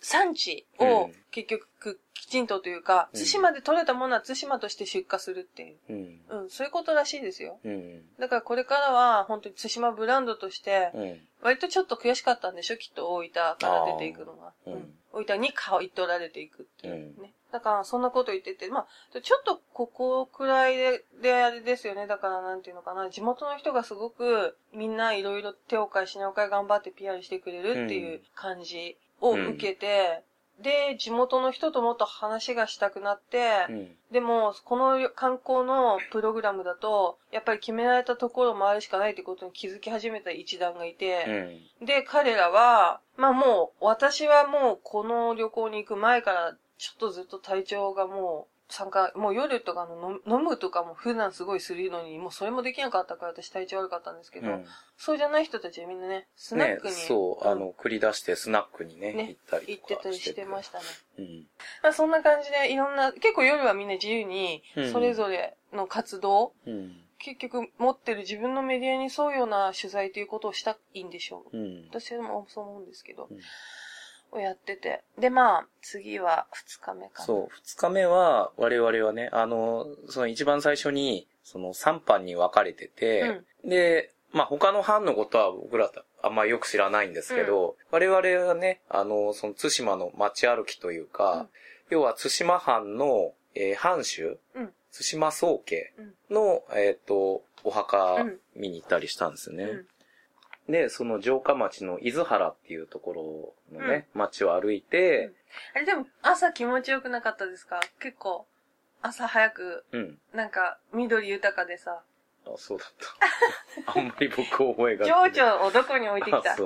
[0.00, 5.76] 産地うをん結局きちんとというか、うん対馬で取れたものは対馬として出荷するっていう。
[5.88, 6.42] うん。
[6.42, 7.58] うん、そういうことらしいですよ。
[7.64, 8.02] うん。
[8.18, 11.20] だからこれからは本当に対馬ブランドとして、うん。
[11.42, 12.76] 割とちょっと悔しかったんでしょ？
[12.76, 14.52] きっと大分から出ていくのが。
[14.66, 17.32] うんうん大分に買い取られていくっていうね。
[17.50, 22.06] うんだからそんなこと言ってて、まあ、ちょっとここくらいで、であれですよね。
[22.06, 23.08] だからなんていうのかな。
[23.08, 30.22] 地元の人がすごくみんないろいろ手を変え品を変え頑張って PR してくれるっていう感じを受けて、
[30.60, 33.88] で、地元の人ともっと話がしたくなって、うん。
[34.10, 41.86] でも、この観光のプログラムだと、やっぱり決められたところを回るしかないってことに気づき始めた一団がいて、うん。
[41.86, 54.64] で、彼らは、まあもう、私はもうこの旅行に行く前から、ちょっとずっと体調がもう、参加、もう夜とかの飲飲むとかも普段すごいするのに、もうそれもできなかったから私体調悪かったんですけど、うん。
[54.96, 60.84] そうじゃない人たちはみんなね、スナッねクに、そう、んあの、繰り出してスナックにね、ね行ったり行ってたりとかしてましたね。
[61.18, 61.46] うん。
[61.82, 67.02] まあそんな感じでいろんな、結構夜はみんな自由にうん、それぞれの活動、うん。
[67.18, 71.56] 結局持ってる自分のメディアに沿うような取材ということをしたいんでしょう。
[71.56, 71.84] うん。
[71.88, 73.38] 私はもうそう思うんですけど、うん
[74.32, 75.02] をやってて。
[75.18, 76.46] で、まあ、次は
[76.80, 77.24] 2日目かな。
[77.24, 85.90] そう、二日目は、我々はね、あの、その一番最初に、その3班に分かれてて、で、まあ他の班のことは僕ら
[86.22, 91.48] あんまりよく知らないんですけど、我々はね、あの、その対馬の街歩きというか、うん。
[91.90, 94.72] 要は対馬藩の、えー藩主、うん。
[94.92, 96.34] 対馬宗家うん。
[96.34, 98.40] の、えっ、と、お墓うん。
[98.56, 99.82] 見に行ったりしたんですよね。
[100.68, 105.32] うんで、その城下町の伊豆原っていうところのね、町を歩いて、
[105.74, 107.80] あれでも朝気持ちよくなかったですか？
[108.00, 108.46] 結構、
[109.00, 110.18] 朝早く、うん。
[110.34, 112.02] なんか、緑豊かでさ、
[112.46, 112.88] あ、そうだっ
[113.84, 113.92] た。
[113.98, 115.06] あんまり僕覚えが。
[115.06, 116.56] 情緒をどこに置いてきた？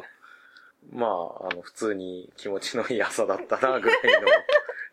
[0.92, 4.28] まあ、あの、普通に気持ちのいい朝だったな、ぐらいの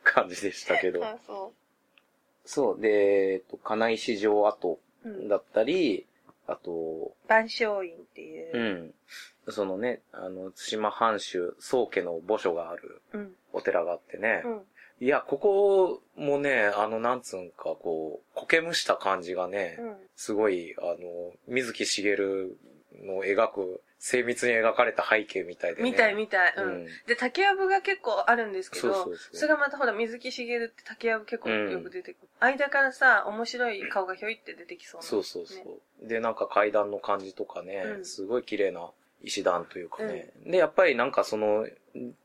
[0.03, 1.03] 感じでしたけど。
[1.05, 1.53] あ、そ
[2.45, 2.81] そう。
[2.81, 5.09] で、えっと、金石城跡う。
[5.09, 5.27] うん。
[5.29, 6.05] だったり、
[6.47, 8.59] あと、万象院っていうう。
[9.49, 9.51] ん。
[9.51, 13.35] そのね、あの、対馬藩主、宗家の墓所があるうん。
[13.53, 14.41] お寺があってね。
[14.45, 14.61] うん。
[14.99, 19.95] いや、ここもね、あの、なんつうんか、こう、苔むした感じがね、うん。
[20.15, 22.57] すごい、あの、水木しげる
[23.03, 25.91] の描く、精密に描かれた背景みたいでね。
[25.91, 26.53] みたいみたい。
[26.57, 26.87] ううんん。
[27.07, 32.27] で、竹やぶが結構あるんですけど、そうそうそうそれがまたほら、水木しげるって竹やぶ結構よく出てくる。
[32.39, 35.07] 間からさ、面白い顔がひょいって出てきそうな。
[35.07, 35.57] そうそうそう。
[36.03, 38.91] ねで、なんか階段の感じとかね、うんすごい綺麗な
[39.23, 40.29] 石段というかね。
[40.45, 41.67] で、やっぱりなんかその、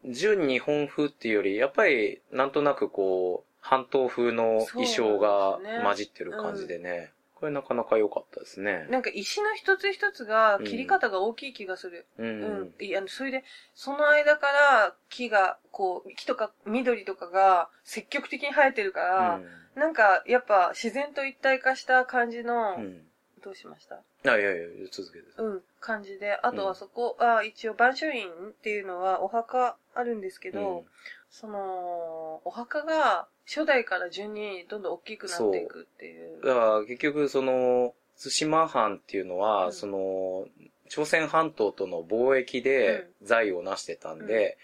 [0.05, 8.87] 純日本風っていうより、やっぱりなんとなくこう、半島風の衣装が混じってる感じでね、これなかなか良かったですね。
[8.89, 12.07] なんか石の一つ一つが切り方が大きい気がする。
[12.17, 12.23] う。
[12.23, 12.75] うんん。
[12.79, 13.43] いや、それで、
[13.75, 19.41] その間から木が、こう、木とか緑とかが積極的に生えてるから、
[19.75, 22.83] なんか、やっぱ自然と一体化した感じの、うん。
[22.85, 23.03] うん。
[23.43, 23.97] どうしました？
[24.31, 25.25] あ、いやいや、続けて。
[25.37, 26.39] うん、感じで。
[26.45, 30.85] あとはそこ、あ一応、万象院っていうのはお墓あるんですけど、うん
[31.29, 36.41] その、お墓が初代から順にどんどん大きくなっていくっていう。
[36.43, 39.73] だから結局その、対馬藩っていうのは、うん。
[39.75, 40.47] その、
[40.89, 44.57] 朝鮮半島との貿易で財を成してたんで、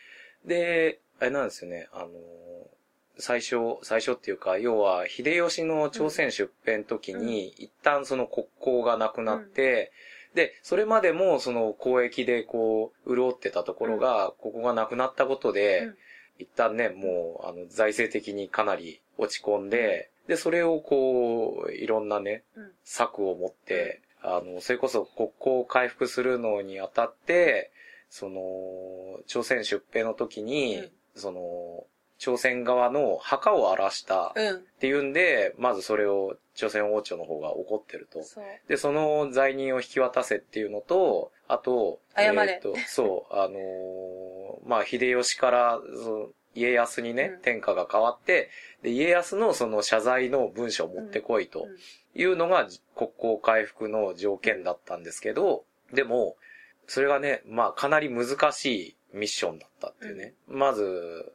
[0.46, 2.08] で、あれなんですよね、あの、
[3.18, 9.92] 最初、最初っていうか、要は、秀吉の朝鮮出兵の時に、一旦その国交がなくなって、
[10.34, 15.96] で、それまでもその交易でこう、潤ってたところが、ここがなくなったことで、うん
[16.38, 22.72] 一旦ね、もう、あの、財政的にかなり落ち込んで、で、それをこう、いろんなね、うん。
[22.84, 27.70] 策を持って、あの、それこそ国交を回復するのにあたって、
[28.10, 28.40] その、
[29.26, 30.90] 朝鮮出兵の時に、うん。
[31.14, 31.86] その、
[32.18, 34.64] 朝鮮側の墓を荒らしたっうん。
[34.80, 38.20] ていうんで、まずそれを朝鮮王朝の方が怒ってると。
[38.68, 42.60] で、その罪人を引き渡せっていうのと、あと、謝れ。
[42.62, 44.37] えーとそう、あのー
[44.68, 47.40] まあ、秀吉から、その家康にね、うん。
[47.40, 48.50] 天下が変わって、
[48.82, 52.20] で、家康のその謝罪の文書を持ってこいとうん。
[52.20, 56.36] いうのが国交回復の条件だったんですけど、でも、
[56.86, 60.34] それがね、まあ、かなり難しいミッションだったっていうね。
[60.46, 61.32] まず、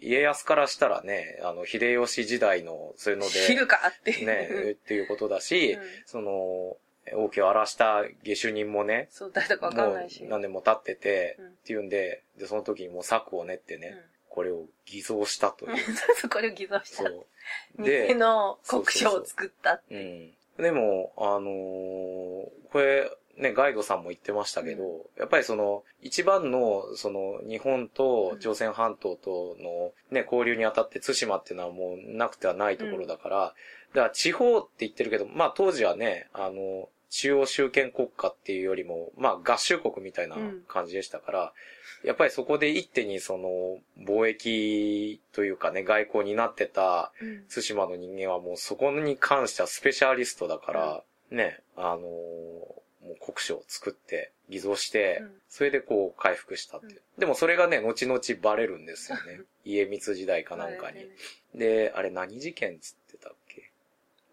[0.00, 4.26] 家康からしたらね、あの、秀吉時代の、そういうので、知るかっていう。
[4.26, 5.80] ね、っていうことだし、うん。
[6.06, 6.76] その、
[7.14, 10.20] 王家を荒らした下手人もね、そう、誰だかわかんないし。
[10.22, 13.96] もう何年も経ってて、うんっていうんで、で、その時にもう策を練ってね、
[14.28, 15.72] これを偽造したという。
[15.72, 15.78] うん。
[16.16, 17.08] そこで偽造したそ。
[17.08, 17.26] う。
[17.82, 19.82] 偽の国書を作った。
[19.90, 20.34] うん。
[20.58, 33.54] でも、あのーこれ、ね、ガイドさんも言ってましたけど、やっぱりその、一番の、その、日本と朝鮮半島とのね、交流にあたって対馬っていうのはもうなくてはないところだから、
[33.94, 41.52] だから地方って言ってるけど、まあ当時はね、あの、中央集権国家っていうよりも、まあ合衆国みたいな感じでしたから、
[42.04, 57.02] やっぱりそこで一手にその、貿易というかね、外交になってたうん対馬の人間はもうそこに関してはスペシャリストだから、ね、あのーもう国書を作って、偽造して、うんそれでこう回復したっていう。
[57.18, 59.42] でもそれがね、後々バレるんですよね。
[59.66, 61.10] 家光時代かなんかに。
[61.54, 63.01] で、あれ何事件つって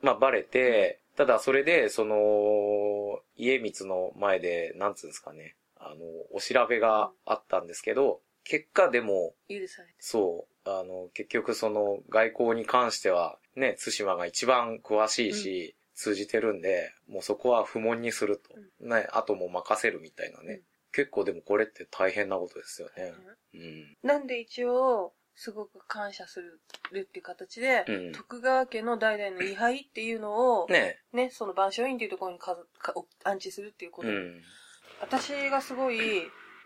[0.01, 5.95] まあバレて、ただそれで、その、家光の前で、なんつうんですかね、あの、
[6.31, 9.95] お調べがあったんですけど、結果でも、許されて。
[9.99, 18.55] そう、あの、結局その外交に関しては、ね、対馬が一番詳しいし、通じてるんで、もうそこは不問にすると。
[18.85, 20.53] ね、あともう任せるみたいなね。
[20.53, 23.13] うん結構でもこれって大変なことですよね。
[23.53, 23.97] うん。
[24.03, 26.59] なんで一応、すごく感謝する
[26.99, 28.11] っていう形で、うん。
[28.11, 34.41] 徳川家の代々の位牌っていうのを、ね、ねその万象院っていうところにかざかお安置するっていうこと、うん。
[34.99, 35.97] 私がすごい、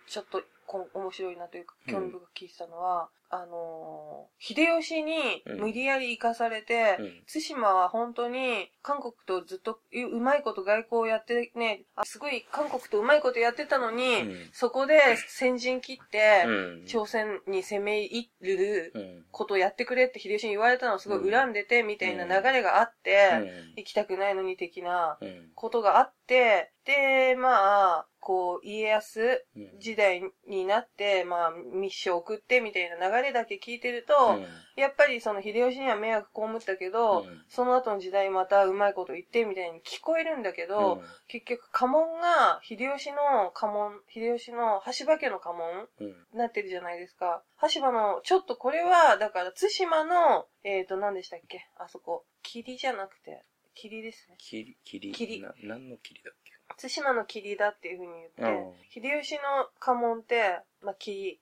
[0.08, 7.24] ちょっとこ面白いなというか、興味深く聞いてたのは、あのー秀吉に無理やり生かされて、うん。
[7.32, 16.86] 対馬は本当に韓国とずっとううまいこと外交をやってね、あすごい韓国とうまいことやってたのに、うんそこで先陣切って、うん。
[16.86, 19.26] 朝鮮に攻め入るうん。
[19.32, 25.50] ことをやってくれって秀吉に言われたのをすごい恨んでて、みたいな流れがあって、行きたくないのに的なうん。
[25.56, 29.80] ことがあって、で、まあ、こう、家康うん。
[29.80, 46.08] 時代になって、まあ、ミッション送ってみたいな流れだけ聞いてると、うんやっぱりその秀吉には迷惑被ったけど、うんその後の時代またうまいこと言ってみたいに聞こえるんだけど、結局家紋が秀吉の家紋、秀吉の橋場家の家紋うん。
[46.08, 47.44] になってるじゃないですか。
[47.74, 51.68] 橋場の、ちょっとこれは、だから対馬の、えっ、ー、と、何でしたっけ？
[51.78, 52.26] あそこ。
[52.42, 53.44] 霧じゃなくて、
[53.76, 54.36] 霧ですね。
[54.40, 55.12] 霧、霧？
[55.12, 56.53] 霧な、何の霧だっけ？
[56.78, 59.42] 対馬の霧だっていう風に言って、うん秀吉の
[59.80, 61.40] 家紋って、まあ、霧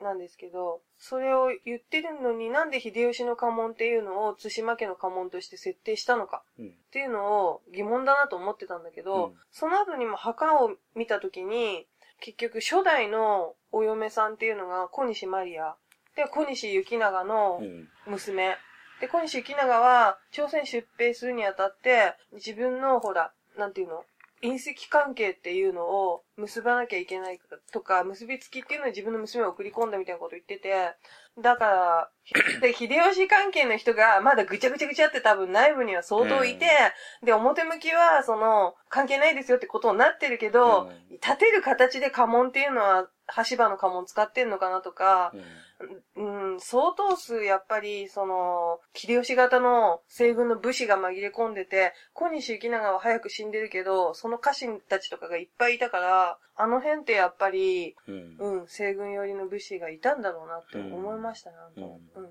[0.00, 6.68] なんですけど、それを言ってるのになんで秀吉の家紋っていうのを対馬家の家紋として設定したのかうん。
[6.68, 11.86] っていうのを疑問だなと思ってたんだけど、うんその後にも墓を見た時に、
[12.20, 15.76] 結局初代のお嫁さんっていうのが小西マリア。
[16.16, 17.88] で、小西行長のうん。
[18.06, 18.56] 娘。
[19.00, 24.04] で、小西行長は朝鮮出兵するにあたって、自分のほら、なんていうの
[24.44, 27.40] 隕石関係っていうのを結ばなきゃいけない
[27.72, 30.92] とか、結びつきっていうのに自分の娘を送り込んだみたいなこと言ってて、
[31.40, 32.10] だから、
[32.60, 36.66] で、秀吉関係の人がまだぐちゃぐちゃぐちゃって多分内部には相当いて、
[37.22, 43.08] で、表向きはその、関係ないですよってことになってるけど、立てる形で家紋っていうのは、
[43.48, 45.44] 橋場の家紋使ってんのかなとか、うん、
[46.60, 58.36] 相当数やっぱり、その、秀吉型の西軍の武士が紛れ込んでて、小西行長は早く死んでるけど、その家臣たちとかがいっぱいいたから、あの辺ってやっぱり、うん。
[58.38, 62.30] うん、西軍寄りの武士がいたんだろうなって思いましたね、あのううん。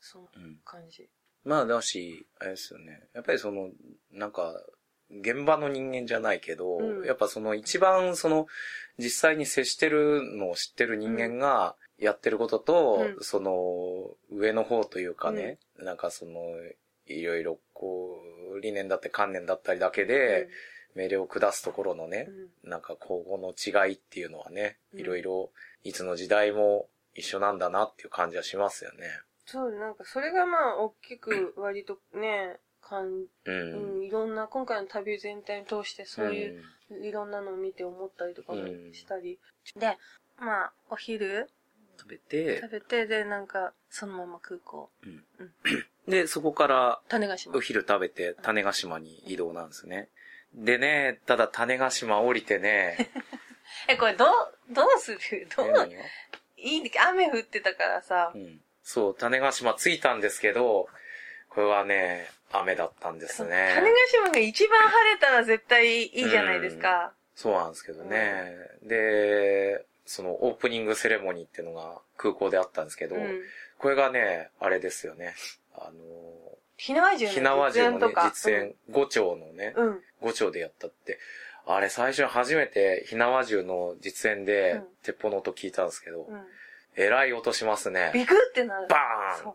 [0.00, 0.58] そのうん。
[0.64, 1.08] 感じ。
[1.44, 3.08] まあだし、あれですよね。
[3.14, 3.70] やっぱりその、
[4.12, 4.54] なんか、
[5.10, 8.46] 現場の人間じゃないけど、うんやっぱその一番その、
[8.98, 13.24] 実際に接してるのを知ってる人間がやってることと、うん。
[13.24, 16.40] その、上の方というかね、なんかその、
[17.06, 18.18] いろいろこ
[18.54, 20.48] う、理念だって観念だったりだけで、
[20.94, 22.28] 命令を下すところのね
[22.64, 22.70] う、ん。
[22.70, 25.00] なんか今後の違いっていうのはね、うん。
[25.00, 25.50] いろいろ、
[25.82, 29.08] いつの時代も一緒なんだなっていう感じはしますよね。
[29.46, 33.28] そう、なんかそれがまあ、大きく割とね、かん、う。
[33.44, 36.62] うんん、いろんな、今回の旅全体に通してそういう、
[37.02, 39.38] いろんなのを見て思ったりとかもしたり。
[39.76, 39.98] で、
[40.38, 41.50] まあ、お昼
[41.98, 44.90] 食べて食、べて、で、なんか、そのまま空港、
[46.08, 47.60] で、そこから種子島お。
[47.60, 50.08] 昼食べて種子島に移動なんですね。
[50.52, 53.10] でね、ただ種子島降りてね、
[53.88, 54.28] え、これどう、
[54.70, 55.48] どうする？
[55.56, 55.90] どう、
[56.56, 58.60] いい、雨降ってたからさう、ん。
[58.82, 60.88] そう、種子島着いたんですけど、
[61.48, 63.72] これはね、雨だったんですね。
[63.74, 67.12] 種子島が一番晴れたら絶対いいじゃないですか。
[67.34, 68.54] そうなんですけどね。
[68.82, 73.40] で、そのオープニングセレモニーっていうのが空港であったんですけど、うん。
[73.78, 75.34] これがね、あれですよね。
[75.74, 75.92] あの、
[76.76, 79.86] 火縄銃火縄銃のねとか。、実演、5丁のね、うん。
[79.86, 80.00] うん。
[80.22, 81.18] 5丁でやったって、
[81.66, 86.42] あれ最初初めて火縄銃の実演でうん鉄砲の音聞いたんですけど、うん。
[86.96, 88.10] えらい音しますね。
[88.14, 88.86] ビクってなる。
[88.88, 89.52] バーン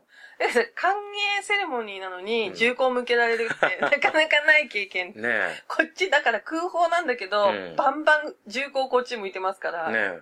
[0.76, 5.14] 歓迎セレモニーなのうにん銃口向けられるって、 なかなかない経験。
[5.16, 9.90] ねこっちだから空砲なんだけど、うんバンバン銃口こっち向いてますから。
[9.90, 9.92] え。
[10.14, 10.20] ね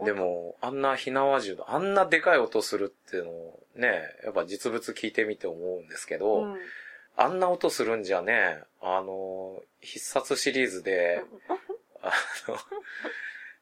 [0.00, 0.04] え。
[0.04, 6.60] でも、あんな火縄銃の、あんなでかい音するっていうのをね、やっぱ実物聞いてみて思うんですけど、うん。
[7.16, 11.22] あんな音するんじゃね、あの、必殺シリーズで、
[12.00, 12.10] あ
[12.48, 12.58] の、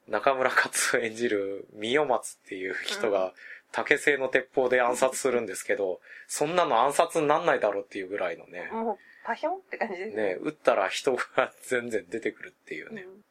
[0.08, 3.32] 中村克夫演じる三代松っていう人うが
[3.72, 9.96] 竹製の鉄砲で暗殺するんですけど、そんなの暗殺になんないだろうっていうぐらいのね、もう、パヒョンって感じ。
[9.96, 13.24] ですね、撃ったら人が全然出てくるっていうね、うん。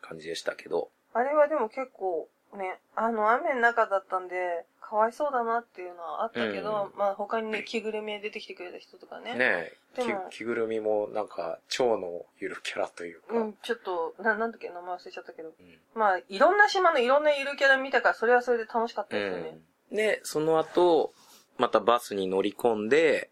[0.00, 9.34] 感じでしたけど、あれはでも結構ね、あの雨の中だったんで、かわいそうだなっていうのはあったけど、まあ他にね、着ぐるみで出てきてくれた人とかね。
[9.34, 15.48] ねでもき着ぐるみもなんか、蝶のゆるキャラというか、うん、ちょっと、な、なんだっけ、名前忘れちゃったけど。
[15.48, 15.54] うん
[15.94, 19.48] まあ、いろんな島のいろんなゆるキャラ見たから、それはそれで楽しかったですよね。
[19.50, 21.12] うんで、その後、
[21.58, 23.30] またバスに乗り込んで、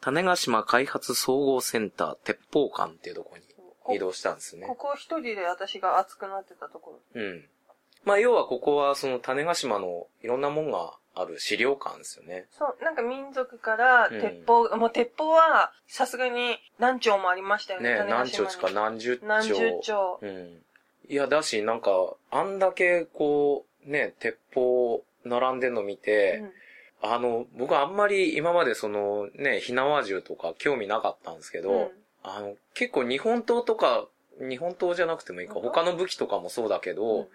[0.00, 3.44] 種子島開発総合センター鉄砲館っていうところに
[3.82, 4.74] こ移動したんですねこ。
[4.74, 7.22] こ一人で私が熱くなってたところ。
[7.22, 7.44] うん。
[8.04, 12.46] まあ、要はここはその種子島のいろんなもんがある資料館ですよね。
[12.50, 17.90] そう、なんか民族からうん鉄砲、もう鉄砲はさすがに何丁もありましたよね。
[17.94, 18.70] ね何丁ちか？
[18.70, 19.26] 何十丁。
[19.26, 20.18] 何十丁。
[20.22, 20.62] うん。
[21.08, 21.90] いや、だし、なんか、
[22.30, 26.42] あんだけこう、ね、鉄砲並んでんの見て、
[27.02, 31.90] あの、僕はあんまり今までそのね、火縄銃とか興味なかったんですけど、うん
[32.22, 34.06] あの、結構日本刀とか、
[34.38, 37.28] 日本刀じゃなくてもいいか、うん他の武器とかもそうだけど、うん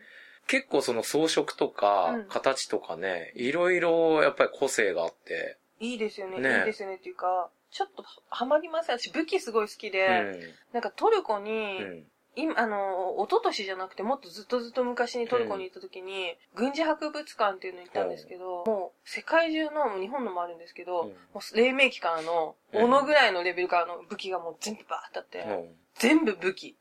[0.47, 8.99] 結構その装飾とかうん、形とかね、いろいろやっぱり個性があって、いいですよね、ねいいですよねっていうか、ちょっとハマりません？
[8.99, 11.57] 私武器すごい好きで、なんかトルコに、うん。
[11.57, 12.03] うん。
[12.39, 25.75] 今、あの、一昨年じゃなくてもっとずっとずっと昔にトルコに行った時に、軍事博物館っていうのに行ったんですけど、もう世界中の、日本のもあるんですけど、うんもう黎明期からの、うん斧ぐらいのレベルからの武器がもう全部バーってあって、うん。
[25.95, 26.75] 全部武器。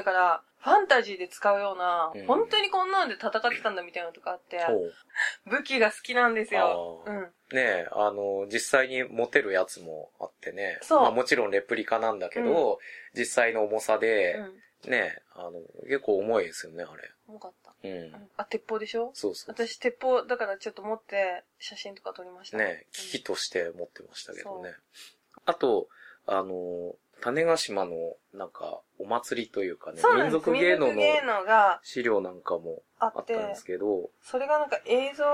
[0.00, 0.04] うん。
[0.04, 4.58] だから、ファンタジーで使うような、うん本当にこんなので戦ってたんだみたいなのとかあって。
[5.46, 7.04] 武器が好きなんですよ。
[7.06, 7.22] うん。
[7.22, 10.78] ねえ、あの、実際に持てるやつもあってね。
[10.82, 12.78] そうまあもちろんレプリカなんだけど、
[13.14, 14.90] 実際の重さうで、ん。
[14.90, 15.52] ねえ、あの、
[15.84, 17.10] 結構重いですよね、あれ。
[17.28, 17.74] 重かった。
[17.82, 17.90] うん。
[17.90, 19.10] うんあ、鉄砲でしょ？
[19.14, 19.54] そうそう。
[19.54, 22.58] 私、鉄砲、だからちょっと持って、写真とか撮りました。
[22.58, 24.74] ね、危機として持ってましたけどね。
[25.44, 25.88] あと、
[26.26, 31.02] あの、種子島の、なんか、お祭りというかね民族芸能の
[31.82, 35.24] 資料なんかもあったんですけど、それがなんか映像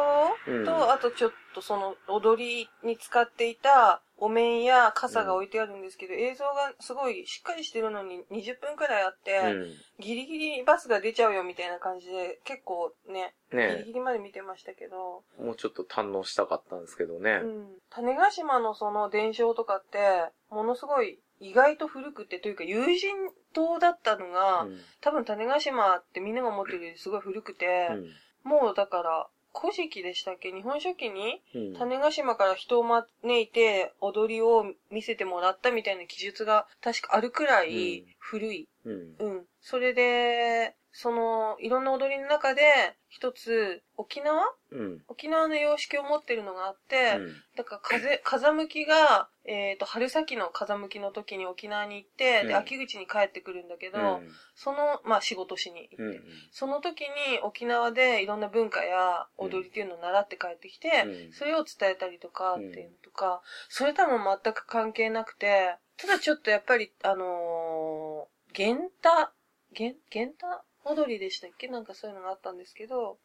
[0.49, 9.73] うんと、あとちょっとその踊りに使っていたお面や傘が置いてあるんですけど、映像がすごいしっかりしてるのに20分くらいあって、うん。
[10.01, 17.47] ギリギリバスが出ちゃうよみたいな感じで、結構ね、ギリねギリまで見てましたけど、もうちょっと堪能したかったんですけどねう。
[17.47, 17.69] ん。
[17.91, 23.11] 種子島のその伝承とかって、ものすごい意外と古くて、というか友人
[23.53, 28.07] 島だったのが、うん多分種子島ってみんなが思ってるよりすごい古くて、うん
[28.45, 30.51] もうだから、古事記でしたっけ？
[30.51, 33.07] 日本書紀にうん種子島から人を招
[33.41, 38.69] いて踊りを見せてもらったみたいな記述が確かあるくらいうん古い。
[38.85, 39.15] うん。
[39.19, 39.47] うん。
[39.61, 42.63] それで、その、いろんな踊りの中で、
[43.09, 44.43] 一つ、沖縄？
[44.71, 45.03] うん。
[45.09, 47.35] 沖縄の様式を持ってるのがあって、うん。
[47.57, 52.49] だから風、風向きが、えっ、と、春先の風向きの時に沖縄に行って、うん。
[52.49, 54.31] で、秋口に帰ってくるんだけど、うん。
[54.55, 56.23] その、まあ仕事しに行って、うん。
[56.51, 57.09] その時に
[57.43, 61.33] 沖縄でいろんな文化や踊りっていうのを習って帰ってきて、うん。
[61.33, 63.41] それを伝えたりとかっていうのとか、
[63.71, 69.33] それとはもう全く関係なくて、ただちょっとやっぱり、あのー、ゲンタ、
[69.73, 71.69] ゲン、ゲンタ踊りでしたっけ？
[71.69, 73.19] なんかそういうのがあったんですけど、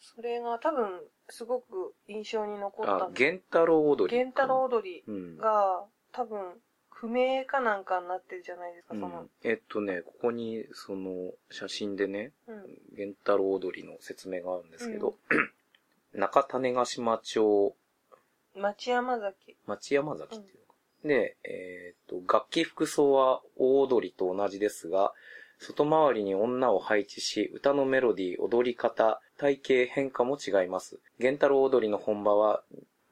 [0.00, 4.16] それが多分すごく印象に残ったあ、源太郎踊り。
[4.16, 5.36] ゲンタロ踊りうん。
[5.36, 9.28] が多分不明かなんかになってるじゃないですか、うんその。
[9.44, 12.78] えっとね、ここに、その、写真でね、うん。
[12.92, 15.16] 源太郎踊りの説明があるんですけど、
[16.12, 17.76] 中種子島町
[18.54, 19.56] 町山崎。
[19.66, 20.74] 町山崎っていうのか。
[21.04, 25.12] で、えーっと、楽器服装は大踊りと同じですが、
[25.58, 31.00] 外回りに女を配置し、歌のメロディー、踊り方、体型変化も違います。
[31.18, 32.62] 源太郎踊りの本場は、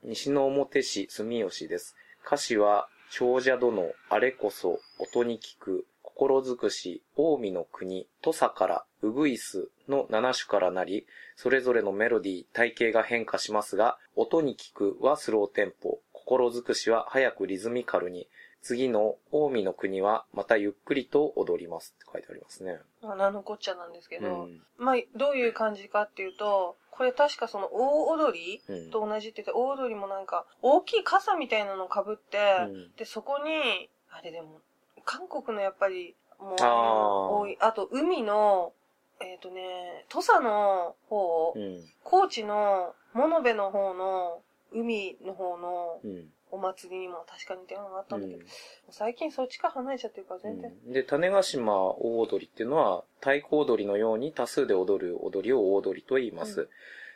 [0.05, 1.97] 西の表市住吉です。
[2.25, 18.29] 歌詞は、長者殿、あれこそ、音に聞く、心尽くし、近江の国、土佐から、うぐいすの7種からなり、それぞれのメロディー、体型が変化しますが、音に聞くはスローテンポ、心尽くしは早くリズミカルに、
[18.67, 22.81] 次の近江の国はまたゆっくりと踊りますって書いてありますね。
[23.01, 24.61] まあ、名のこっちゃなんですけうど、ん。
[24.77, 28.91] まあ、どういう感じかっていうと、これ確かその大踊りうん。
[28.91, 34.61] と同じって言って、大踊りもなんか、大きい傘みたいなのを被って、うんで、そこに、あれでも、
[35.05, 37.57] 韓国のやっぱり、もう、多い。
[37.61, 38.73] あと、海の、
[39.21, 41.85] えっ、とね、土佐の方、うん。
[42.03, 44.43] 高知の、物部の方の、
[44.73, 46.33] 海の方のうん。
[46.51, 48.47] お祭りにも確かに電話があったんだけど、うん
[48.91, 50.73] 最近そっちから離れちゃってるから全然。
[50.87, 56.63] うんで、種子島大踊りっていうのは、太鼓踊りのように多数で踊る踊りを大踊りと言います。
[56.63, 56.69] うん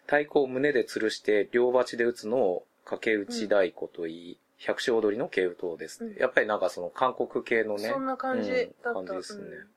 [0.07, 8.51] 太鼓を胸で吊るして両鉢で打つのを掛け打ち太鼓と言い、百姓踊りの系統です、うんやっぱりなんかその韓国系のね、そんな感じ
[8.83, 8.99] だった。
[8.99, 9.69] うん感じですねうん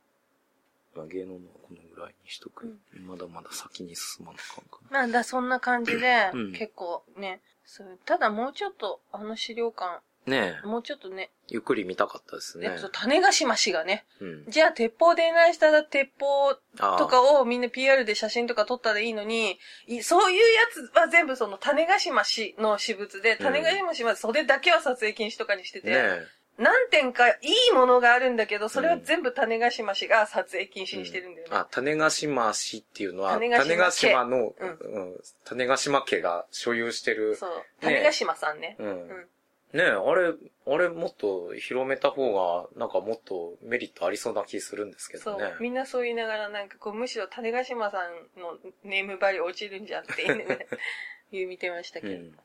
[0.95, 2.79] まあ芸能のこのぐらいにしとく。
[3.05, 4.99] まだまだ先に進まなあかんかな。
[5.01, 7.99] まあ、だそんな感じで、うん結構ね、そう。
[8.05, 12.69] ただもうちょっと、あの資料館、ねえ、もうちょっとね、ゆっくり見たかったですね。
[12.71, 12.81] えっ。
[12.81, 14.45] と、種子島市がね、うん。
[14.47, 16.55] じゃあ鉄砲でないしたら鉄砲
[16.97, 26.27] とかをみんな PR で写真とか撮ったらいいのに、いそういうやつは全部その種子島市の私物で、種子島市はそれだけは撮影禁止とかにしてて、ねえ。
[26.57, 27.37] 何点かい
[27.71, 31.55] いものがあるんだけど、それは全部種子島市が撮影禁止にしてるんだよね。
[31.55, 37.35] あ、種子島市っていうのは、種子島の、ううん種子島家が所有してる。
[37.35, 37.49] そう。
[37.81, 38.75] 種子島さんね。
[38.79, 38.87] うん。
[38.87, 39.27] うん
[39.73, 40.35] ねえ、あれ、
[40.67, 45.53] あれもっと広めた方が、なんかもっとメリットありそうな気するんですけそうどね。。
[45.59, 50.67] みんなそう言いながら、なんかこう、むしろ種子島さんのネームバリ落ちるんじゃんっていうね、
[51.33, 52.13] 言う見てましたけど。
[52.13, 52.37] うん。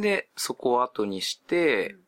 [0.00, 2.05] で、そこを後にして、うん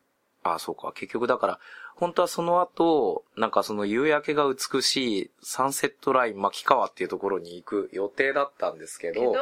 [0.55, 1.59] あ、そうか、結局だから、
[1.95, 9.33] 本当はその後、なんかその夕焼けが美しいサンセットライン牧川っていうところに行く予定だったんですけど、けど、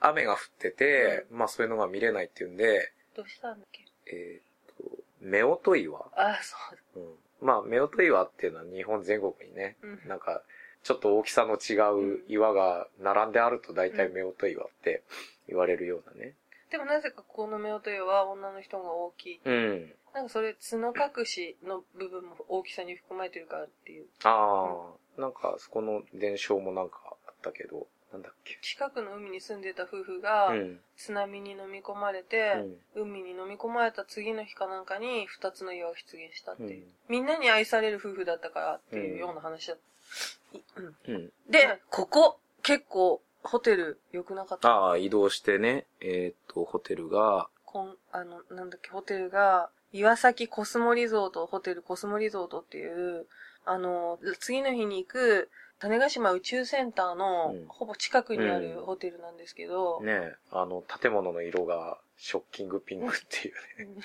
[0.00, 3.84] 雨が降ってて、まあそういうのが見れないっていうんで、どうしたんだっけ？
[4.06, 4.84] えっ、と、
[5.22, 6.56] 夫婦岩ああ、そ
[6.96, 7.00] う。
[7.00, 7.46] うん。
[7.46, 10.42] まあ、夫婦岩っていうのは日本全国にね、うんなんか、
[10.84, 11.74] ちょっと大きさの違
[12.16, 15.02] う岩が並んであると大体夫婦岩って
[15.48, 16.34] 言われるようなね。
[16.70, 19.40] でもなぜかここの夫婦は女の人が大きい。
[19.44, 19.92] うん。
[20.14, 24.06] なんかそれ、角隠しの部分も大きさに含まれてるからっていう。
[24.24, 28.58] ああ、なんかそこの伝承もなんかあったけど、なんだっけ。
[28.62, 30.80] 近くの海に住んでた夫婦がう、ん。
[30.96, 32.64] 津波に飲み込まれて、
[32.94, 36.84] 海に飲み込まれた次の日かなんかに二つの岩が出現したっていう。
[36.84, 40.80] うんみんなに愛される夫婦だったからっていうような話だった。
[41.10, 41.32] うん。
[41.48, 44.68] で、ここ、結構、ホテル良くなかった？
[44.68, 53.26] ああ、移動してね、えっ、と、ホテルが、こん、あの、なんだっけ、ホテルが、岩崎コスモリゾート、ホテルコスモリゾートっていう、
[53.64, 57.66] あの、次の日に行く、種子島宇宙センターのうん。
[57.68, 58.74] ほぼ近くにあうん。
[58.74, 63.94] るホテルなんですけど、ね、あの、建物の色がショッキングピンクっていうね。
[63.94, 64.02] うん。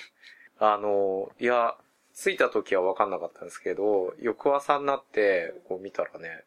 [0.59, 1.75] あの、いや、
[2.15, 6.43] 着いた時は分かんなかったんですけど、翌朝になって、こう見たらね、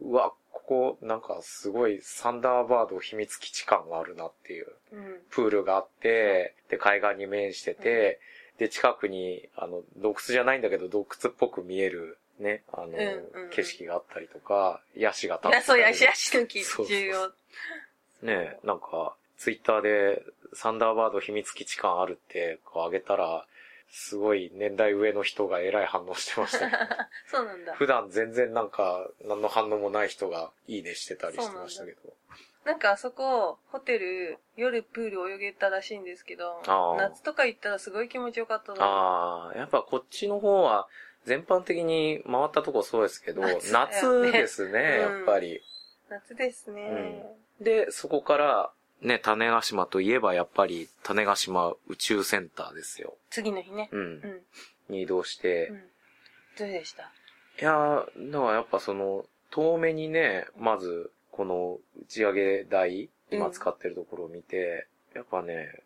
[0.00, 4.66] うわ、ここ、なんかすごいサンダーバード秘密基地感があるなっていう。
[4.92, 5.18] うん。
[5.30, 8.20] プールがあって、で、海岸に面してて、
[8.58, 13.50] で、近くに、あの、洞窟じゃないんだけど、洞窟っぽく見える、ね、あの、んうんうん。
[13.50, 17.32] 景色があったりとか、ヤシが立っていや、そう、やりしやしの木、重要。
[18.22, 20.22] ねなんか、ツイッターで、
[20.54, 23.46] サンダーバード秘密基地感あるって、こう上げたら、
[23.94, 26.82] すごい年代上の人が偉い反応してましたけど、
[27.28, 27.74] そうなんだ。
[27.74, 31.98] 普段全然なんか、何の反応もない人がいいねしてたりしてましたけど。
[32.64, 36.62] なんかあそこ、ホテル、夜プール泳げたらしいんですけど
[36.96, 38.82] 夏とか行ったらすごい気持ちよかったな。
[38.82, 40.88] ああ、やっぱこっちの方は、
[41.26, 45.60] 全般的に回ったとこそうですけど、夏ねですね、うんやっぱり。
[46.08, 47.26] 夏ですね。
[47.60, 48.72] で、そこから、
[49.02, 53.14] ね、種子島といえばやっぱり種子島宇宙センターですよ。
[53.30, 53.88] 次の日ね。
[53.92, 54.00] うん。
[54.00, 54.42] う
[54.88, 54.92] ん。
[54.92, 55.82] に移動して、うん。
[56.58, 57.02] どうでした？
[57.60, 65.82] いやー、だからやっぱその、遠目にね、まず、この打ち上げ台、今使ってるところを見て、やっぱね、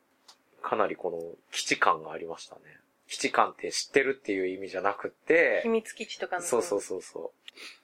[0.62, 1.20] かなりこの
[1.52, 2.62] 基地感がありましたね。
[3.08, 6.42] 基地感って知ってるっていう意味じゃなくって秘、密基地とかの。
[6.42, 7.32] そうそうそうそ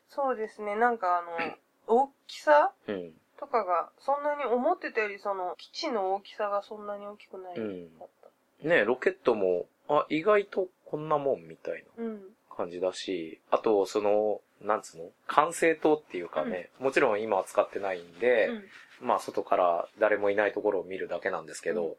[0.08, 0.74] そうですね。
[0.74, 1.56] なんかあの、
[1.86, 2.72] 大きさ？
[2.88, 2.92] う。
[2.92, 3.12] うん。
[3.42, 8.08] とかが、そんなに思ってたよりその、基地の大きさがそんなに大きくないうんかっ
[8.62, 8.68] た。
[8.68, 12.22] ね、ロケットも、あ、意外とこんなもんみたいなうん。
[12.56, 15.10] 感じだし、あと、その、なんつうの？
[15.26, 18.64] 管制塔っていうかね、もちろん今は使ってないんで、うん。
[19.00, 21.96] まあ外から誰もいないところを見るだけなんですけど、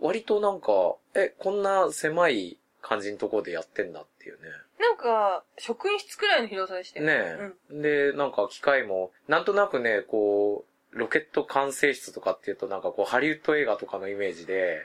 [0.00, 4.48] 割となんか、え、こんな狭い感じのところでやってんだっていうね。
[4.78, 14.82] なんか、職員室くらいの広さでしたよねえ、で、なんか機械も、なんとなくね、こう、ロケット管制室とかっていうとなんかこう、ハリウッド映画とかのイメージで、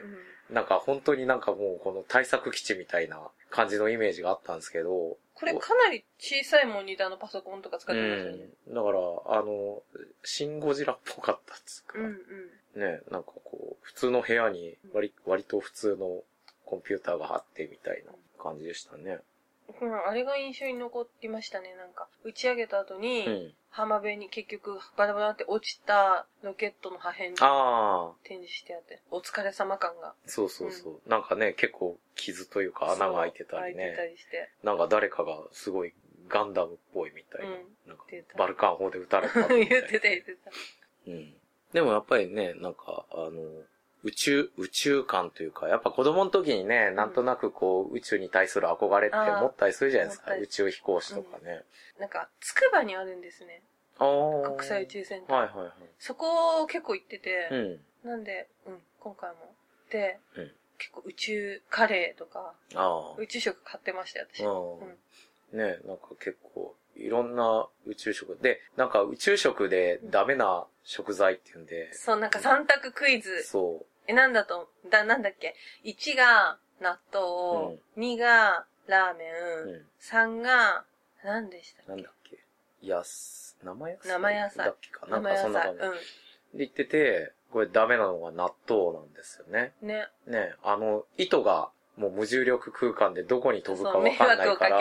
[0.50, 8.48] なんか本当になんかもうこの対策基地みたいな感じのイメージがあったんですけど、これかなり小さいモニターのパソコンとか使ってますよね。
[8.68, 8.74] うん。
[8.74, 8.98] だから、
[9.38, 9.82] あの、
[10.24, 12.08] シンゴジラっぽかったっつうか、うんう
[12.78, 12.80] ん。
[12.80, 16.22] ね、なんかこう、普通の部屋に割割と普通の
[16.64, 19.18] コンピューターがあってみたいな感じでしたね。
[19.80, 21.74] うん、あれが印象に残りましたね。
[21.74, 23.54] なんか、打ち上げた後に、うん。
[23.76, 30.14] 浜辺に結局バラバラって落ちたロケットの破片が展示してあって、お疲れ様感が。
[30.24, 31.10] そうそうそう。
[31.10, 34.08] なんかね、結構傷というか穴が開いてたりそう開いてたね。
[34.12, 34.50] りして。
[34.62, 35.92] なんか誰かがすごい
[36.26, 37.48] ガンダムっぽいみたいな。
[37.48, 38.04] うんなんか
[38.38, 39.76] バルカン砲で撃たれたたいな。
[39.78, 40.50] ってた言ってた。
[41.06, 41.34] うん。
[41.74, 43.62] でもやっぱりね、なんか、あの、
[44.06, 50.34] 宇宙、宇宙観というか、やっぱ子供の時にね、なんとなくこう、宇宙に対する憧れって持ったりするじゃないですか。
[50.36, 51.62] 宇宙飛行士とかね。
[51.98, 53.62] なんか、つくばにあるんですね。
[53.98, 54.50] ああ。
[54.50, 55.36] 国際宇宙センター。
[55.36, 55.72] はいはいはい。
[55.98, 57.56] そこ結構行ってて、う
[58.06, 58.08] ん。
[58.08, 59.54] なんで、うん、今回も。
[59.90, 62.52] で、うん結構宇宙カレーとか。
[63.18, 64.44] 宇宙食買ってましたよ、私。
[64.44, 65.58] うん。
[65.58, 68.38] ねなんか結構、いろんな宇宙食。
[68.42, 73.42] で、なんか宇宙食でダメな食材っていうんで、そう、なんか3択クイズ。
[73.42, 75.54] そえ、なんだと、だ、なんだっけ
[75.84, 79.66] ?1 が納豆、2がラーメう。
[79.66, 79.86] ン、うん。
[80.00, 80.84] 3が、
[81.24, 81.90] 何でしたっけ？
[81.92, 82.38] なんだっけ？
[82.82, 84.08] やす、生野菜？
[84.08, 85.18] 生野菜だっけかな？
[85.18, 85.22] ん。
[85.22, 85.80] かそんな感じ。
[85.80, 85.88] で
[86.58, 89.72] 言ってて、これダメなのが納豆なんですよね。
[89.82, 89.88] うん。
[89.88, 90.06] ね。
[90.26, 94.80] ねあの、糸がもう無重力空間でどこに飛ぶかそう、迷わかんないから。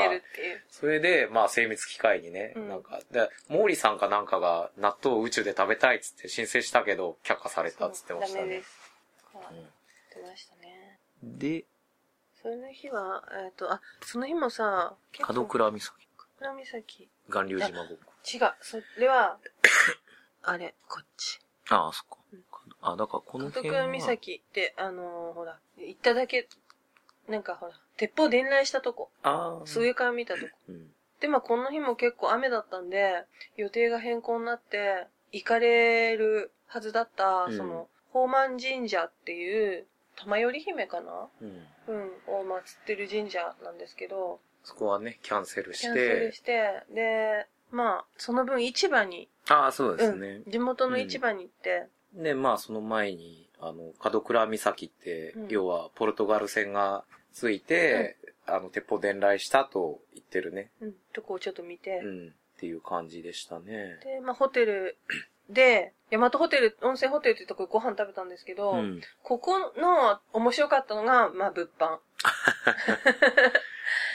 [0.69, 8.63] それで、まあ精密機械にね、うんなんか、で、毛利さんかなんかが納豆を宇宙で食べたいっつって申請したけど、却下されたっつってましたねダメで。
[8.63, 8.79] す。
[9.33, 9.55] はい。
[9.55, 9.65] 言っ
[10.25, 10.99] てましたね。
[11.25, 11.65] で、
[12.41, 15.91] その日は、えっ、と、あ、その日もさ、結構門倉岬。
[16.41, 17.09] 門岬。
[17.29, 18.13] 巌流島ごっこ。
[18.31, 19.39] 違う、それは、
[20.43, 21.41] あれ、こっち。
[21.69, 22.43] ああ、そっかうん。
[22.81, 23.87] あ、だからこの門辺は。
[23.87, 26.47] 倉岬って、あのーほら、行っただけ、
[27.27, 29.09] なんかほら、鉄砲伝来したとこ。
[29.23, 29.65] ああ。
[29.65, 30.51] 上から見たとこ。
[30.69, 30.93] うん。
[31.19, 33.25] で、まあこの日も結構雨だったんで、
[33.57, 41.27] 予定が変更になって、行かれるはずだった、うんその、宝満神社っていう、玉頼姫かな？
[41.41, 41.67] うん。
[41.87, 46.35] うん、を祀ってる神社なんですけど、そこはね、キャンセルしキャンセルて。
[46.35, 50.41] して、で、まあ、その分市場に、ああ、そうですね。
[50.45, 57.03] うん、地元の市場に行って、で、まあその前に、あの、門倉岬って、うん要はポルトガル船が
[57.33, 60.71] ついて、あの、鉄砲伝来したと言ってるね。
[60.81, 62.27] うん、とこをちょっと見て、うん。
[62.55, 63.99] っていう感じでしたね。
[64.03, 64.97] で、まあホテル
[65.49, 69.01] で、大和ホテル、温泉ホテルっていうとこご飯食べたんですけど、うん。
[69.23, 71.97] ここの面白かったのが、まあ物販。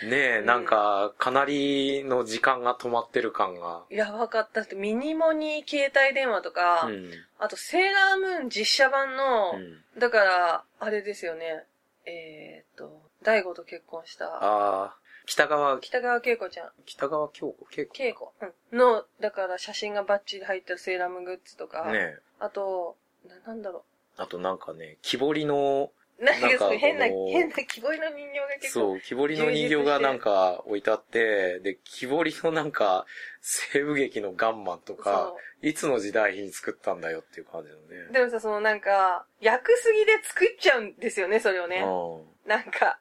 [0.04, 3.84] ねえ、うんなんか、かなりの時間が止まってる感が。
[3.90, 7.12] やばかったミニモニ携帯電話とか、うん。
[7.38, 9.84] あとセーラームーン実写版の、うん。
[9.98, 11.64] だから、あれですよね、
[12.06, 14.96] えーっと、大悟と結婚した、ああ、
[15.30, 17.66] 北川、北川景子ちゃん、北川京子？
[17.70, 18.32] 京子景子、
[18.72, 22.18] うん、の、だから写真がバッチリ入ったセーラームグッズとか、ねえ。
[22.40, 22.96] あと、
[23.28, 23.84] ななんだろ
[24.16, 26.24] あとなんかね、木彫りの、う。
[26.24, 33.06] なんか変な、変な木彫りの人形が結構、そう、木彫りの人形がなんか置いてあって、で、木彫りのなんか、
[33.40, 38.12] 西部劇のガンマンとか、いつの時代に作ったんだよっていう感じのね。
[38.12, 41.84] でもさ、そのなんか、焼くすぎで作っちゃうんですよね、それをね。
[41.84, 42.98] うなんか、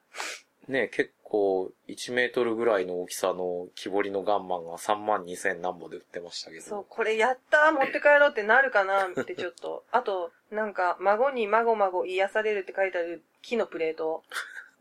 [0.68, 0.72] ん。
[0.72, 6.62] ね結構、1メートルぐらいの大きさの木彫りのガンマンが3万2千何本で売ってましたけど。
[6.62, 9.84] そう、これやったー持って帰ろうってなるかなってちょっと。
[9.92, 14.24] あと、なんか、孫に孫孫癒されるって書いてある木のプレート。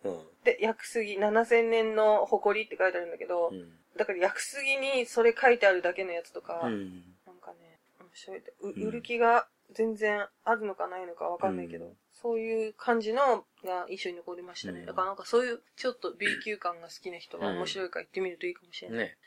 [0.04, 0.20] うん。
[0.44, 3.72] で、薬杉7000年の誇りって書いてあるんだけど、うん。
[3.96, 7.04] だから薬杉にそれ書いてあるだけのやつとか、うん。
[7.28, 8.44] なんかね、面白い
[8.88, 14.82] 売る気が全然あるのかないのかわかんないけど、うんそういう感じのが印象に残りましたね。
[14.82, 18.98] うんだからなんかそういうちょっと B 級感が好きな人は面白いから行ってみるといいかもしれない。
[19.00, 19.18] ね。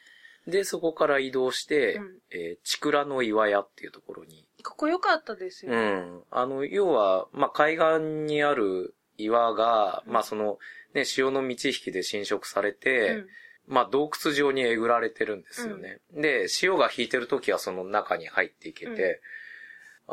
[0.47, 4.45] で、そこから移動して、うんえー、チクラの岩屋っていうところに。
[4.65, 5.73] ここ良かったですよ。
[5.73, 6.23] うん。
[6.31, 10.59] あの、要は、まあ、海岸にある岩が、うんまあ、その、
[10.95, 13.27] ね、潮の満ち引きで侵食されて、うん
[13.69, 16.01] まあ、洞窟状にえぐられてるんですよね。
[16.13, 19.21] で、潮が引いてる時はその中に入っていけて、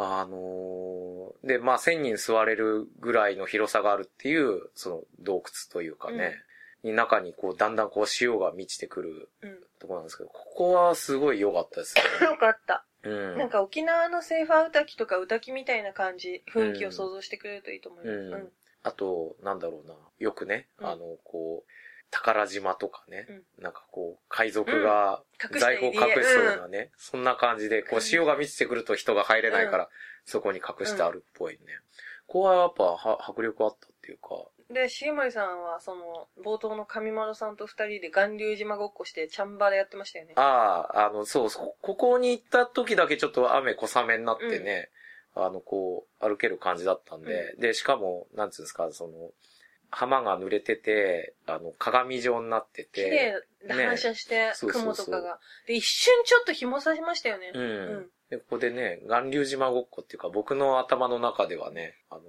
[0.02, 6.36] あのーで、まあ、1000人座れるぐらいの広さがあるっていう、その洞窟というかね、
[6.84, 9.58] に中にこう、だんだんこう潮が満ちてくるうん。
[9.80, 12.86] ところなんですけど、ここはすごい良かったです よかった。
[13.04, 13.10] ね。
[13.10, 13.38] うん。
[13.38, 18.16] なんか沖縄のセーファー歌きとか歌きみたいな感じ、雰囲気を想像してくれるといいと思います。
[18.16, 19.94] うんうんあと、なんだろうな。
[20.20, 21.72] よくね、うんあの、こう、
[22.12, 23.28] 宝島とかね、
[23.60, 25.22] うなんかこう、海賊が
[25.60, 28.02] 財宝隠しそうなね、そんな感じで、こう、うん。
[28.02, 29.90] 潮が満ちてくると人が入れないから、う
[30.26, 31.60] そこに隠してあるっぽいね。
[32.28, 34.30] こはやっぱは迫力あったっていうか、
[34.72, 40.34] で、重森さんは、その、冒頭の上丸さんと二人で巌流島ごっこして、チャンバラやってましたよね。
[40.36, 44.90] ああ、あの、そう、そここに行った時だけちょっと雨小雨になってね、
[45.34, 49.32] あの、こう、歩ける感じだったんで、で、しかも、なんつうんですか、その、
[49.92, 53.10] 浜が濡れてて、あの、鏡状になって綺麗
[53.62, 53.86] て、でね。
[53.86, 54.96] 反射して、そうそうそう。
[54.96, 55.40] 雲とかが。
[55.68, 57.52] で、一瞬ちょっと紐さしましたよね。
[57.54, 57.62] うん。
[57.62, 57.66] う
[58.02, 58.10] ん。
[58.30, 62.22] で、ここでね、巌流島ごっこっていうか、僕の頭の中ではね、あの、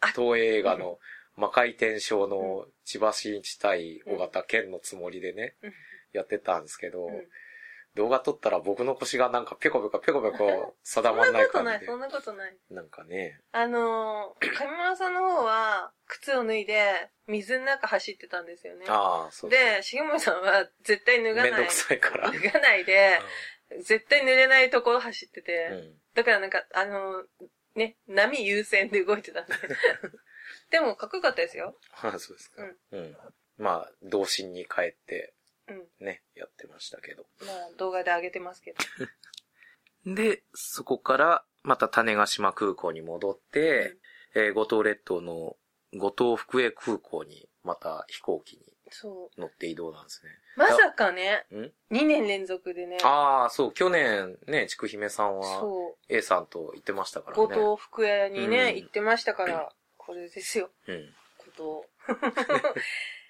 [0.00, 0.98] あ東映映画の
[1.36, 5.72] 魔界転生の千葉真一対尾形健のつもりでね、うん。
[6.12, 7.28] やってたんですけど、うん
[7.96, 11.96] 動画撮ったら僕の腰がなんかペコペコペコペコ定そんまんなことない、ない感じでそ。
[11.96, 12.56] んなことない。
[12.70, 18.84] なんかね、あのー、上村さんの方は、靴を脱いで、水の中走ってたんですよね。
[18.88, 21.50] ああ、そうそうで、重森さんは絶対脱がない。
[21.52, 22.30] めんどくさいから。
[22.30, 23.18] 脱がないで、
[23.80, 25.94] 絶対濡れないところ走ってて、うん。
[26.14, 27.24] だからなんか、あのー、
[27.76, 29.54] ね、波優先で動いてたんで。
[30.70, 31.78] でも、かっこよかったですよ。
[32.02, 32.62] ああ、そうですか。
[32.92, 33.16] うん。
[33.56, 35.32] まあ、童心に帰って
[35.68, 36.06] うん。
[36.06, 37.26] ね、やってましたけど。
[37.40, 38.74] まあ、動画で上げてますけ
[40.04, 40.14] ど。
[40.14, 43.96] で、そこから、また種子島空港に戻って、
[44.34, 45.56] えー五島列島の
[45.94, 50.60] 五島福江空港に、また飛行機にそ乗って移動なんですう。
[50.60, 51.60] まさかね、ね。
[51.60, 57.56] ん？2年連続でね、ああ、そう、去年ね、ちくひめさんはそ A さんと行ってましたかう、らね。
[57.56, 61.14] 五島福江にね、うん行ってましたから、これですよ、うん。
[61.38, 61.84] 五島。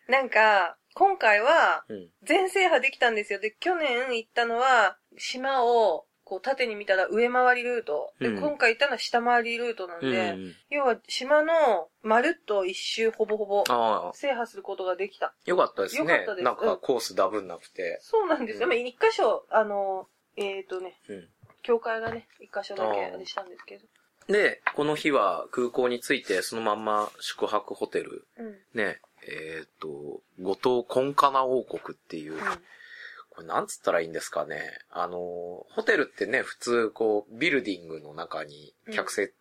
[0.09, 2.09] なんか、今回は、うん。
[2.23, 3.39] 全制覇できたんですよ。
[3.39, 8.13] で、去年行ったのは、島を、こう、縦に見たら上回りルート。
[8.19, 10.11] で、うん今回行ったのは下回りルートなんうん。
[10.11, 15.35] で、うん要は島のまるっと一周ほぼほぼああ、制覇することができた。
[15.45, 16.01] よかったですね。
[16.01, 17.99] よかったですなんかコースダブんなくて。
[18.03, 18.65] そうなんですよ。
[18.65, 21.29] うんまあ、一箇所、あの、えっ、ー、とね、うん。
[21.63, 23.87] 教会がね、一箇所だけあれしたんですけど。
[24.29, 28.57] で、この日は空港に着いて、そのまんま宿泊ホテル、うん。
[28.75, 32.39] ね、えっ、と、五島コンカナ王国っていう、
[33.31, 34.79] これなんつったらいいんですかね。
[34.91, 39.33] あの、ホテルってね、普通、こう、ビルディングの中に客席、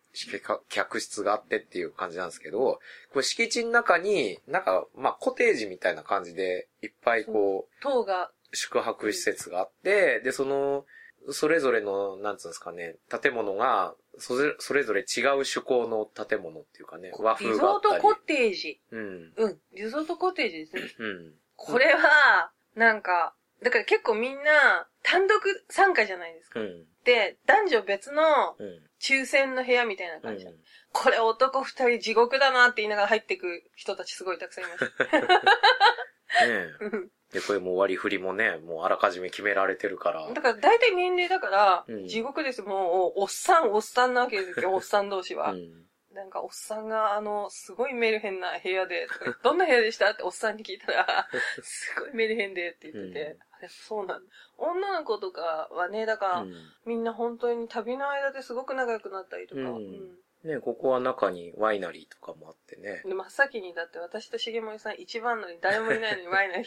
[0.68, 2.80] 客室があってっていう感じなんですけど、
[3.12, 10.86] これ敷地の中に、なんか、まあ、コテージみたいな感じで、いっぱいこう、塔が、宿泊施設があって、で、その、
[11.30, 17.94] それぞれの、なんつうんですかね、建物が、それそれぞれ違う趣向の建物っていうかね、和リ風があったり。
[17.94, 18.80] ゾートコテージ。
[18.90, 19.32] うん。
[19.36, 19.58] うん。
[19.74, 20.82] リゾートコテージですね。
[20.98, 21.34] うん。
[21.56, 26.60] これは、なんか、だから結構みんな、単独参加じゃないですか。
[26.60, 26.84] うん。
[27.04, 28.22] で、男女別の
[28.58, 28.82] うん。
[28.98, 30.46] 抽選の部屋みたいなう感じ。
[30.46, 30.48] ん。
[30.92, 35.04] これ男二人地獄だなって言いながら入ってく人たちすごいたくさんいました。
[36.46, 36.70] ねえ。
[36.80, 40.26] うんで、これもう割り振りもね、もうあらかじめ決められてるから。
[40.32, 42.62] だから大体年齢だから、うん地獄です。
[42.62, 45.52] もう、おっさん、おっさんなわけですよ、 おっさん同士は。
[45.52, 45.86] うん。
[46.12, 49.06] なんか、おっさんが、あの、すごいメルヘンな部屋で、
[49.42, 50.12] どんな部屋でした？
[50.12, 51.28] っておっさんに聞いたら、
[51.62, 54.32] すごいメルヘンでって言ってて、うんあれそうなんだ。
[54.58, 56.54] 女の子とかはね、だから、うん
[56.84, 63.02] みんな本当に旅の間ですごく仲良くなったりとか、うんうんねここは中にワイナリーとかもあってね。
[63.04, 66.66] で、真っ先にだって私と重森さん一番のに誰もいないのにワイナリー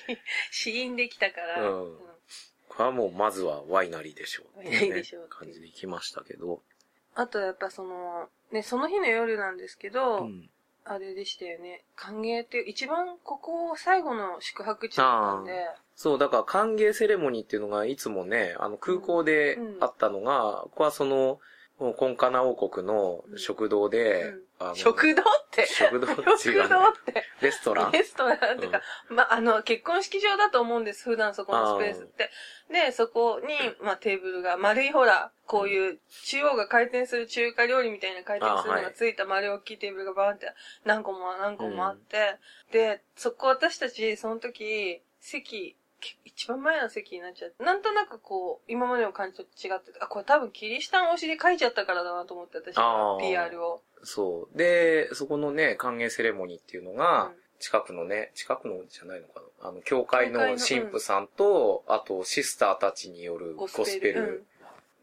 [0.51, 1.97] 死因できたから、うん
[2.69, 4.69] これはもうまずはワイナリーでしょうね。
[4.69, 6.61] ワイナリーでしょう感じで行きましたけど。
[7.15, 10.49] あとやっぱその、ね、その日の夜なんですけど、うん。
[10.85, 11.83] あれでしたよね。
[11.95, 21.39] 歓迎って、一番ここ最後の宿泊地だったんで、そう、だから歓迎セレモニーっていうのがいつもね、あの空港であったのが、ここはその、
[21.79, 24.75] コンカナ王国の食堂で、うん。
[24.75, 27.91] 食堂って、食堂ってね堂って、レストラン。
[27.93, 32.29] レストランっていうか、ま、あの、結婚式場だと思うんです、普段そこのスペースって。
[32.69, 40.51] で、そこに、まあ、テーブルが、丸いほら、こういう、中央が回転する中華料理みたいな回転するのがついた丸い大きいテーブルがバーンって、
[40.83, 42.35] 何個も何個もあって、
[42.73, 45.78] で、そこ私たち、その時、席、け
[46.25, 53.81] 一番前の席になっちゃって、なんとなくこう、今までの感じと違ってて、あ、これ多分キリシタン推しで書いちゃったからだなと思って、私あはー PR を。
[54.03, 54.57] そう。
[54.57, 57.35] で、そこのね、歓迎セレモニーっていうのが、うん。
[57.59, 59.69] 近くのね、近くのじゃないのかな。
[59.69, 60.57] あの、教会の神
[60.91, 64.45] 父さんと、あと、シスターたちによるゴゴスペル。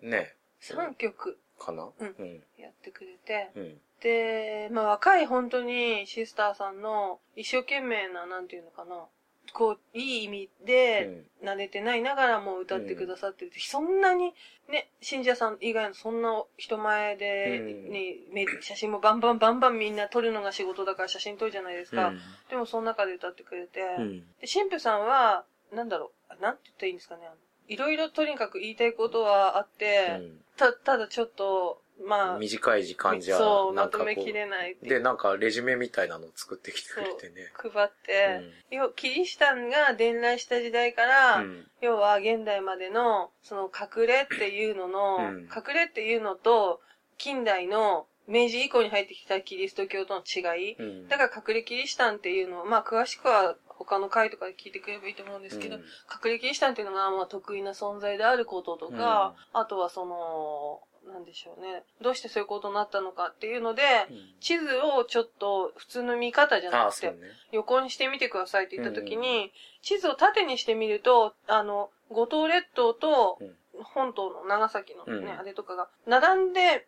[0.01, 1.39] ル、ね、3曲。
[1.59, 1.89] かな？
[1.99, 2.15] うん。
[2.19, 2.43] うん。
[2.59, 3.81] やってくれて、うん。
[4.01, 9.05] で、まあ若い本当にシスターさんの一生懸命な、なんていうのかな、
[9.53, 14.35] こう、いい意味で、慣れてないながらも歌ってくださってる、そんなに、
[14.69, 22.09] ね、信者さん以外のそんな人前で、うんね、め写真もバンバンバンバンみんな撮るのが仕事だから写真撮るじゃないですか。
[22.09, 22.21] うん。
[22.51, 24.21] でもその中で歌ってくれて、うん。
[24.41, 27.23] で、神父さんは、なんだろう、なんて言ったらいいんですかね。
[27.69, 37.51] いろいろとにかく言いたいことはあって、うんた、ただちょっと、まあ、短い時間じゃ、そう、なんかこまとめきれないで、なんかレジュメみたいなのを作ってきてくれてね。
[37.55, 38.41] 配って、
[38.71, 41.67] 要キリシタンが伝来した時代から、うん。
[41.81, 46.81] 要は現代までの、その隠れっていうのの、うん隠れっていうのと、
[47.19, 50.75] 近代の明治以降に入ってきたキリスト教との違い。
[50.75, 51.09] うん。
[51.09, 61.85] だから隠れキリシタンっていうのを、まあ詳しくは他の回とかで聞いてくれればいいと思うんですけど、うん隠れキリシタンっていうのがまあ得意な存在であることとか、あとはその、なんでしょうね。
[62.03, 67.17] どうしてそういうことになったのかっていうので、うん地図をちょっと普通の見方じゃなくて、ね。
[67.53, 69.53] 横にしてみてくださいって言った時に、
[69.83, 76.87] 地図を縦にしてみると、あの、五島列島とうん本島の長崎のね、うんあれとかが、並んで、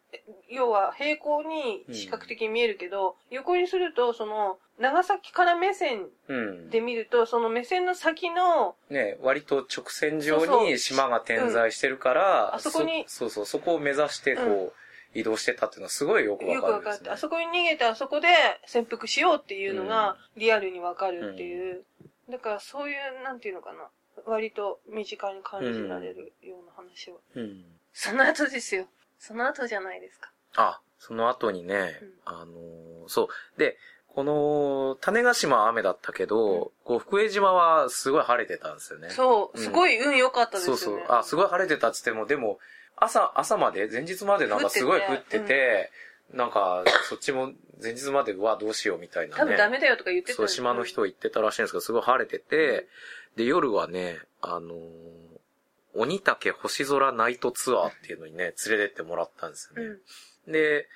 [0.51, 6.71] 要は平行に視覚的に見えるけど、横にすると、その、長崎から目線うん。
[6.71, 14.71] で見ると、その目線の先の、ね、割と直線上そうそうに島が点在してるから、あそこにそうそう、そこを目指してこう、うん
[15.15, 16.91] 移動してたっていうのはすごいよくわよくかるんですね。
[16.91, 18.29] わかって、あそこに逃げてあそこで
[18.67, 21.83] 潜伏しようっていうのがリアルにわかるっていう。
[22.31, 23.89] だからそういう、なんていうのかな。
[24.29, 27.21] 割と身近に感じられるような話を。
[27.35, 27.65] うん。
[27.93, 28.87] その後ですよ。
[29.19, 30.31] その後じゃないですか。
[30.57, 33.59] あ、その後にね、うんあのーそう。
[33.59, 39.11] で、この、種子島は雨だったけど、こう、福江島はすごい晴れてたんですよね。
[39.11, 40.79] そう、うんすごい運良かったですよね。
[40.79, 41.07] そうそう。
[41.09, 42.59] あ、すごい晴れてたっつっても、でも、
[42.97, 45.91] 朝、朝まで、前日までなんかすごい降ってて、
[46.33, 47.53] なんか、そっちも
[47.83, 49.41] 前日まで、うわ、どうしようみたいなね。
[49.41, 52.89] 多分ダメだよとか言ってたそう、島の人言ってたらしいんですけど、すごい晴れてて、
[53.37, 55.19] で、夜はね、あのー
[55.95, 59.93] 鬼岳星空ナイトツアーっていうのにね、連れてってもらったんですようん。
[59.95, 59.99] ね。
[60.47, 60.89] で、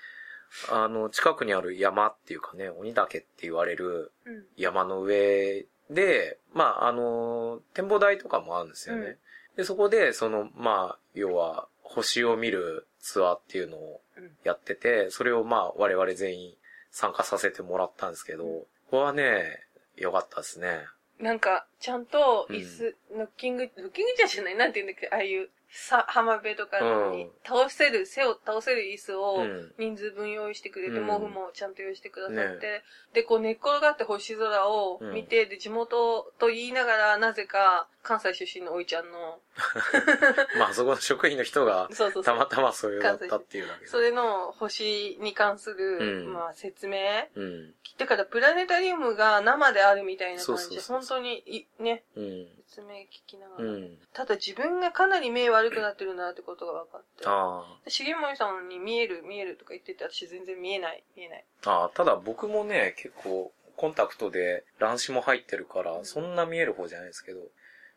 [0.70, 4.44] あの、近くにある山っていうかね、鬼岳って言われるうん。
[4.56, 9.02] 山の上で、まあ、あの、展望台とかもあるんですよね。
[9.02, 9.16] うん
[9.56, 16.54] で、そこで、その、まあ、要は、星を見るツアーっていうのをうんやってて、それをまあ、我々全員
[16.90, 19.66] 参加させてもらったんですけど、ここはね、
[19.96, 20.86] 良かったですね。
[21.20, 26.80] なんか、ちゃんと椅子、ノッキング、ノッキングチェアじゃないなんて言うんだっけああいう、さ、浜辺とか
[27.12, 27.30] にうん。
[27.44, 29.72] 倒せる、背を倒せる椅子をうん。
[29.78, 31.06] 人数分用意してくれて、うん。
[31.06, 32.82] 毛布もちゃんと用意してくださって、ね。
[33.14, 39.40] で、こう寝っ転がって星空を見て、で、地元と言いながら、なぜか関西出身のおいちゃんの、
[40.58, 41.88] まあ、そこの職員の人が。
[42.24, 43.86] たまたまそういうだったっていうだけで。
[43.86, 46.98] それの星に関する、うんまあ説明？
[47.34, 47.74] うん。
[47.98, 52.48] だからプラネタリウムが生であるみたいな感じで、本当にい、ね、うん。
[52.66, 53.64] 説明聞きながら。
[53.64, 53.98] うん。
[54.14, 57.24] ただ自分がかなり目悪くなってるなってことが分かって。
[57.26, 61.44] あで重森さんに見える見えるとか言ってて、私全然見えない、見えない。
[61.66, 61.70] あ。
[61.70, 67.40] ああ、ただ僕もね、結構、コンタクトで乱視も入ってるから、そんな見える方じゃないですけど、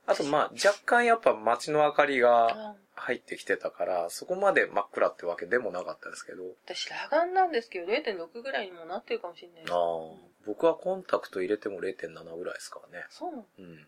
[0.08, 9.64] あとまあ、若干やっぱ街の明かりが入ってきてたから、そこまで真っ暗ってわけでもなかったですけど、私裸眼なんですけど、0.6ぐらいにもなってるかもしれない。
[9.70, 9.78] ああ、
[10.46, 13.06] 僕はコンタクト入れても0.7ぐらいですからね。
[13.10, 13.46] そうなの？
[13.60, 13.88] うん。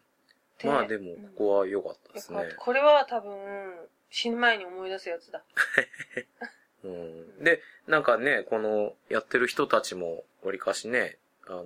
[0.64, 2.58] まあでも、ここは良かったですねよかった。
[2.58, 3.76] これは多分、
[4.10, 5.44] 死ぬ前に思い出すやつだ。
[6.84, 7.44] うん。
[7.44, 11.66] で、なんかね、この、やってる人たちも、わりかしね、あの、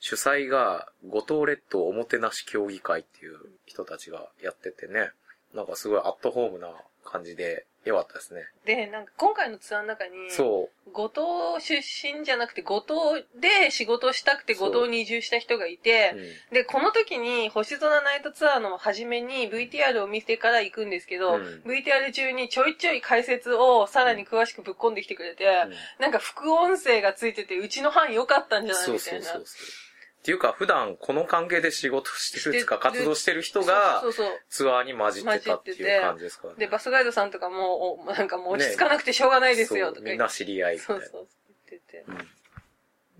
[0.00, 5.10] 主催が、五島列島おもてなし協議会っていう人たちがやっててね、
[5.54, 6.68] なんかすごいアットホームな
[7.04, 8.42] 感じで、良かったですね。
[8.64, 15.78] で、なんか今回のツアーの中に、そ五島出身じゃなくて、五島で仕事をしたくてそう五島に移住した人がいう。
[15.78, 16.14] て
[16.50, 29.26] う、んで、この時に星空ナイトツアーの初めに VTR を見てから行くんですけど、うん VTR 中にちょいちょい解説をさらに詳しくぶっ込んできてくれて、うんなんか副音声がついてて、うちの班良かったんじゃないそうみたいうな。
[29.26, 29.87] そそうそう。
[30.18, 34.40] っていうか、普段この関係で仕事してるっていうか、活動してる人がそうそうそう。
[34.50, 36.58] ツアーに混じってたっていう感じですからね。
[36.58, 40.08] で、バスガイドさんとかも、おなんかもう落ち着かなくてしょうがないですよ、とか言って。
[40.08, 41.06] そうみんな知り合いみたいうな。
[41.06, 41.28] そそうそう
[41.70, 42.04] 言ってて。
[42.08, 42.28] うん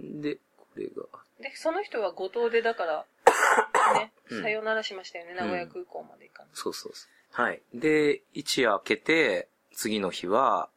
[0.00, 1.02] で、これが、
[1.40, 3.06] で、その人は五島でだから、
[3.94, 6.50] ね、うんさよならしましたよね、名古屋空港まで行かない。
[6.54, 7.42] そうそうそう。
[7.42, 7.60] はい。
[7.74, 10.68] で、一夜明けて、次の日は、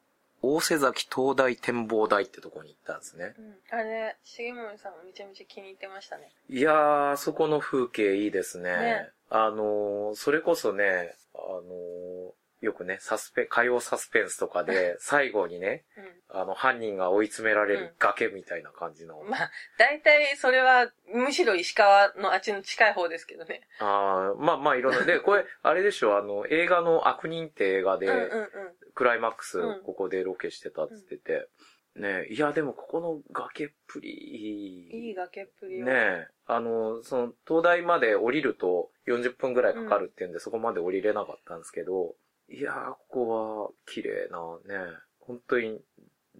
[0.41, 3.35] 大瀬崎灯台展望台ってとこに行ったんですね。
[3.37, 3.41] う
[3.75, 3.79] ん。
[3.79, 6.31] あれ、重森さんもめちゃめちゃ気に入ってましたね。
[6.49, 8.71] いやー、そこの風景いいですね。
[8.71, 15.83] ねあのー、それこそね、あのー、よくね、サスペ、火曜サスペンスとかで、 最後にね、
[16.29, 19.19] あの、犯人が追い詰められる崖みたいな感じの。
[19.19, 19.29] うん。
[19.29, 23.67] まあ、大体それは、むしろ石川のあっちの近い方ですけどね。
[23.79, 25.01] あーまあまあいろんな。
[25.03, 28.80] で、これ、あれでしょ、あの、映画の悪人って映画で、うんうんうん。
[28.93, 31.47] クライマックスうんここでロケしてたって言ってて、
[31.95, 35.85] ねいやでもここの崖っぷりいい崖っぷりを。
[35.85, 42.15] ねあの、その、東大まで降りると40分ぐらいかかるっていうんで、そこまで降りれなかったんですけど、
[42.49, 44.85] いやー、ここは綺麗なね、
[45.19, 45.79] 本当に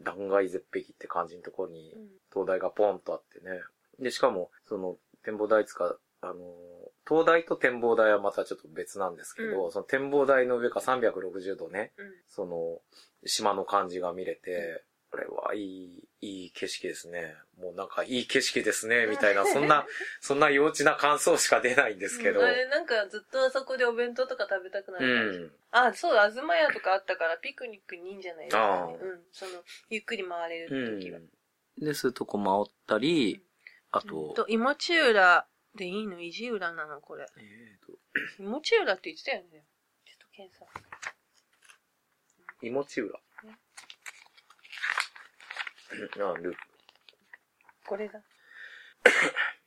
[0.04, 1.94] 断崖絶壁って感じのところに
[2.30, 3.62] 灯台がポンとあってね。
[4.00, 6.36] で、しかも、その展望台つか、あの、
[7.12, 12.06] 灯台と展望台はまたちょっと別なんですけど、うんその展望台の上から360度ね、うん。
[12.30, 12.80] その、
[13.26, 17.36] 島の感じが見れて、これはいい、いい景色ですね。
[17.60, 19.86] もうなんかいい景色ですね、みたいな、そんな、
[20.22, 22.40] そんな幼稚な感想しか出ないんですけど。
[22.40, 25.40] うんあれ、なんかずっとあそこでお弁当とか食べたくなうる感じ。
[25.40, 25.52] ん。
[25.72, 28.98] あ、そうだ、東屋とかあったからピクニックにいいんじゃないですかね。
[29.02, 29.26] うん。
[29.34, 29.52] その、
[29.90, 31.20] ゆっくり回れうる時は。
[31.20, 31.28] ん。
[31.78, 33.46] で、そういうとこ回ったり、
[33.92, 35.46] あうんと、と、芋地浦
[35.76, 36.20] でいいの？
[36.22, 37.02] 意地浦なの？
[37.02, 37.26] これ。
[37.38, 37.94] えーと、
[38.40, 39.64] 芋地浦って言ってたよね。
[40.06, 40.70] ちょっと検索。
[42.62, 43.20] 芋地浦。
[43.44, 43.58] ね
[46.18, 46.60] うんあ、ループ。
[47.86, 48.22] これだ。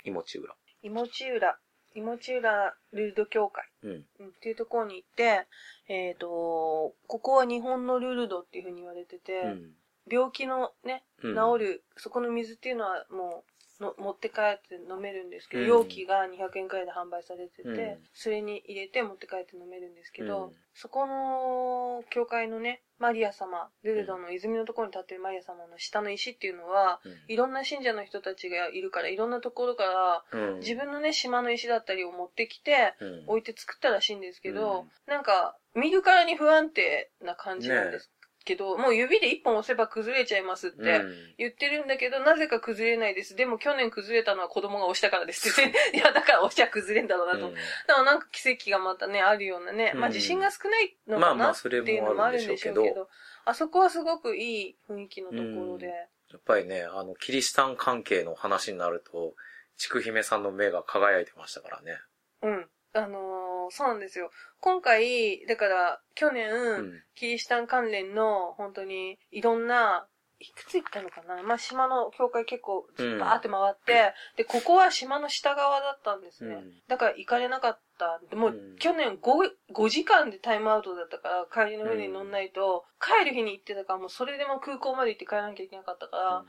[0.05, 0.55] 芋地浦。
[0.83, 1.59] 芋地浦。
[1.95, 3.65] 芋地浦ルールド協会。
[3.83, 3.91] うん。
[4.21, 5.47] うん、っていうところに行って、
[5.89, 9.73] えっ、と、ここは日本のルールドっていうふうに言われてて、うん。
[10.11, 13.51] 病気のね、うん治る、そこの水っていうのはもう
[13.81, 15.69] の持って帰って飲めるんですけど、うん。
[15.69, 17.99] 容器が200円くらいで販売されてて、うん。
[18.13, 20.53] それに入れて持って帰って飲めるんですけど、うん。
[20.75, 30.59] そこの教会のね、マリア様、ルルドの泉のところに立ってるマリア様の下の石っていうのは、いろんな信者の人たちがいるから、いろんなところから、うん。
[30.61, 34.91] 自分のね、島の石だったりを持ってきて、うん、置いて作ったらしいんですけど、うん。
[35.07, 38.11] なんか、見るからに不安定な感じなんです
[38.45, 43.35] けど、もう指で一本押せば崩れちゃいますってうん言ってるんだけど、なぜか崩れないです。
[43.35, 45.73] でも去年崩れたのは子供が押したからですって。
[45.97, 47.49] いや、だから押しゃ崩れんだろうなと。
[47.49, 47.61] うんだ
[47.95, 49.93] からなんか奇跡がまたね、あるようなね。
[49.95, 53.09] まあうん地震が少ないのまあかなっまあそれていうのもあるんででしょうけどしょうけど、
[53.47, 55.87] あそこはすごくいい雰囲気のところで。
[55.87, 59.35] やっぱりね、あの、キリシタン関係の話になると、
[59.77, 62.01] ちくひめさんの目が輝いてましたからね。
[62.43, 62.71] うん。
[62.93, 64.31] あのーそうなんですよ。
[64.61, 67.03] 今回、だから、去年、うん。
[67.15, 70.07] キリシタン関連の、本当に、いろんな、
[70.41, 71.43] いくつ行ったのかな？
[71.43, 76.55] まあ、島の教会結構、うんバーって回って、で、ここは島の下側だったんですね。
[76.57, 78.21] うんだから行かれなかった。
[78.29, 86.45] でもう、うん去年 5, 5時間でタイムアウトだったから、帰りの船に乗んないと、帰る日に行ってたから、もうそれでも空港まで行って帰らなきゃいけなかったから、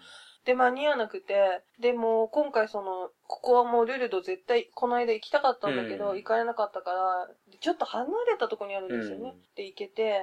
[0.46, 9.34] で、間に合わなくて、で、もう今回その、ここはもうルルド絶対この間行きたかったんだけど、うん行かれなかったから、でちょっと離れたところにあるんですよね。
[9.36, 10.22] うんで、行けて、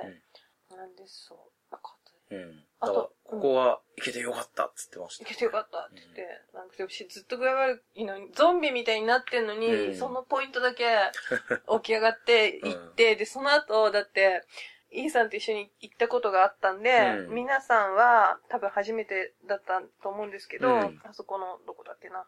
[0.70, 1.38] なんでそう、
[1.72, 1.98] よかっ
[2.30, 2.36] た。
[2.36, 2.42] うん。
[2.42, 2.64] うん。
[2.80, 5.24] あとだからここは行けてよかったっつってました。
[5.24, 10.84] 行けてよかったって言って、なんかでもしずっと具合悪いのに、ゾンビみたいになってんのに、うんそのポイントだけ
[11.78, 14.44] 起き上がって行って、で、その後、だって、
[14.92, 16.90] イーさんと一緒に行ったことがあったんで、
[17.26, 22.24] うん皆さんは多分初めてだったと思うんですけど、うんあそこの、どこだっけな、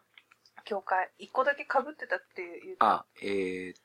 [0.65, 2.75] 教会、一個だけ被ってたっていう。
[2.79, 3.75] あ、えー、っ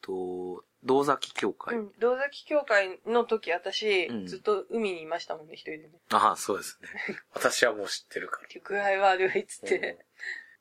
[0.00, 1.76] と、道崎教会。
[1.76, 1.92] うん。
[1.98, 5.90] 道崎教会の時、私、うんずっと海にいましたもんね、一人でね。
[6.10, 6.88] ああ、そうですね。
[7.34, 8.48] 私はもう知ってるから。
[8.62, 9.78] 具合悪いっつって。
[9.78, 9.98] うん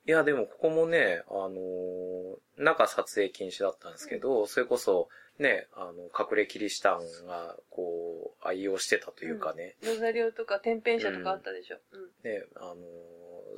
[0.06, 5.08] いや、でもここもね、あのー中撮影禁止だったんですけど、それこそ、
[5.40, 11.78] ね、あの、隠れキリシタンが、こう、愛用してたというかね、ロザリオとか天変者とかあったでしょ。
[11.92, 12.30] うん。
[12.30, 12.78] ね、あのー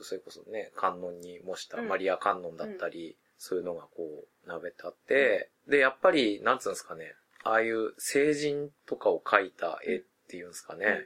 [0.03, 1.87] それこそね、観音に模したうん。
[1.87, 7.13] マリア観音だったり、そういうのがこう、並べてあって、で、やっぱり、なんつうんですかね、
[7.43, 11.05] ああいう聖人とかを描いた絵っていうんですかね、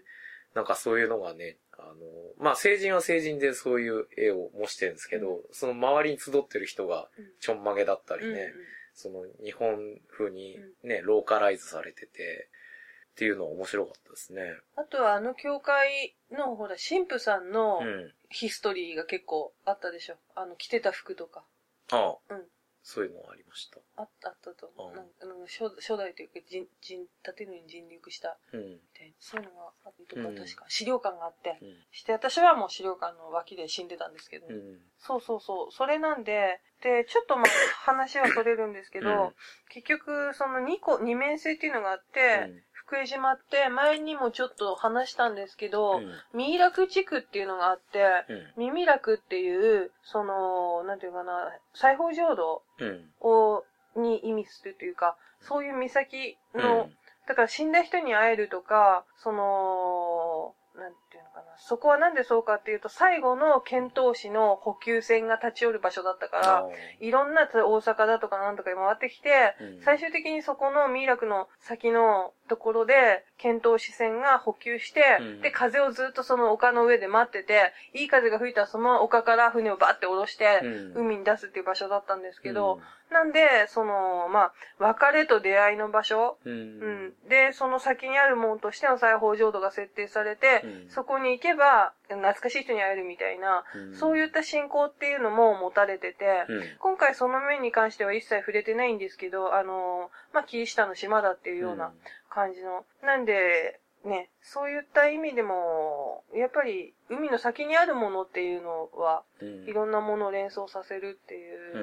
[0.54, 1.94] なんかそういうのがね、あの、
[2.38, 7.26] まあ、成人は成人でそういう絵を模してるんですけど、その周りに集ってる人がうん。
[7.40, 8.54] ちょんまげだったりうんね、
[8.96, 12.50] その日本風にね、ローカライズされてて、
[13.12, 14.42] っていうのは面白かったですね。
[14.76, 18.14] あとはあの教会の、ほら、神父さんのうん。
[18.30, 20.16] ヒストリーが結構あったでしょ。
[20.34, 21.46] あの、着てた服とか。
[21.92, 22.44] ああ、うん
[22.86, 23.80] そういうのありました。
[23.98, 24.90] あった、あったと思う。
[24.90, 28.62] うんなんかあの初初代というか、人、人、建物に尽力したうん。
[28.62, 29.14] みたいな。
[29.20, 31.58] そういうのがあるとか、うん確か、資料館があって。
[31.64, 31.74] うん。
[31.92, 34.46] して、私はもう資料館の脇で死んでたんですけど。
[34.46, 34.78] うん。
[35.00, 35.72] そうそうそう。
[35.72, 37.46] それなんで、で、ちょっとまあ、
[37.90, 39.36] 話はそれるんですけど、うん
[39.70, 46.12] 結局、その2個、二面性っていうのがあって、福江島って前にもちょっと話したんですけど、うん。
[46.34, 48.04] ミイラク地区っていうのがあって、
[48.58, 48.64] うん。
[48.64, 53.10] 耳楽っていう、その、なんていうかな、裁縫浄土うん。
[53.22, 53.66] を、
[53.96, 56.90] に意味するというか、そういう岬の、
[57.28, 66.70] だから死んだ人に会えるとか、その、なんていうのかな、そこはなんでそうかっていうと、最後の遣唐使の補給船が立ち寄る場所だったから、
[67.00, 82.80] いろんな大阪だとかなんとかに回ってきて、うん最終的にそこのミイラクの先のところで、遣唐使船が補給して、うんで、風をずっとその丘の上で待ってて、いい風が吹いたらその丘から船をバッて下ろして、うん海に出すっていう場所だったんですけど、
[83.12, 86.54] なんで、その、まあ、別れと出会いの場所、うん。
[86.54, 87.14] うん。
[87.30, 96.64] で、その先にあるものとしての裁縫浄土が設定されて、うんそこに行けば、懐かしい人に会えるみたいな、うんそういった信仰っていうのも持たれてて、うん。
[96.80, 101.94] 今回その面に関しては一切触れてないんですけど、あの、まあ、キリシタンの島だっていうような
[102.36, 102.86] 感じの。
[103.02, 109.68] なんで、ね、そういった意味でも、やっぱり海の先にあるものっていうのは、うん。
[109.68, 111.82] いろんなものを連想させるっていう、うん。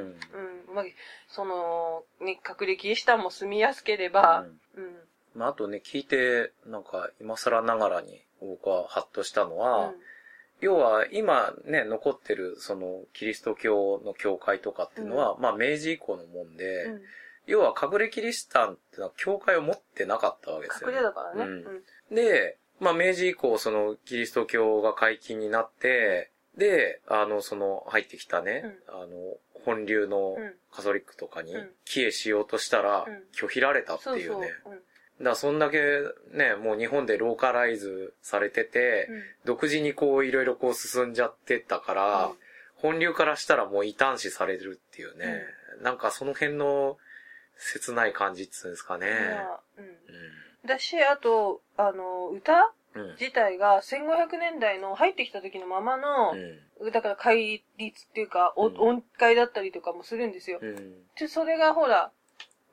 [0.69, 0.85] うん、まあ、
[1.29, 4.47] その、ね、隠れキリシタンも住みやすければ、
[4.77, 4.97] うん、
[5.35, 9.93] まあ、あとね、聞いて、なんか、今更ながらに僕はハッとしたのは、
[10.61, 17.03] 要は今ね、残ってるそのキリスト教の教会とかっていうのは、まあ明治以降のもんで、うん、
[17.47, 21.45] 要は隠れキリシタンってのは教会を持ってなかったわけですよ、隠れだからね。
[21.45, 22.13] ううん。
[22.13, 29.09] ん、で、まあ明治以降そのキリスト教が解禁になって、で、あの、その入ってきたね、あの、
[29.65, 30.55] 本流のうん。
[30.73, 31.71] カトリックとかにうん。
[31.85, 33.25] 帰依しようとしたらうん。
[33.35, 34.11] 拒否られたって。
[34.11, 34.49] いうね。
[34.67, 34.73] うん。
[34.73, 34.83] だか
[35.21, 35.79] らそんだけ
[36.33, 39.09] ね、もう日本でローカライズされてて、
[39.45, 42.37] 独自にこういろいろこう進んじゃってたから、うん。
[42.77, 45.43] 本流からしたらもう異端視されるっていうね、
[45.83, 46.99] なんかその辺の
[47.63, 49.07] 切ない感じっつうんですかね。
[49.09, 49.87] まあうん
[50.65, 53.03] だし、あと、あの、歌うん。
[53.03, 53.11] うん。
[53.19, 56.35] 自体が1500年代の入ってきた時のままの、
[56.93, 60.59] だから戒律っていうか、おうん音階だったりとかもするんですよ。
[60.61, 60.95] うん。
[61.19, 62.13] で、それがほら、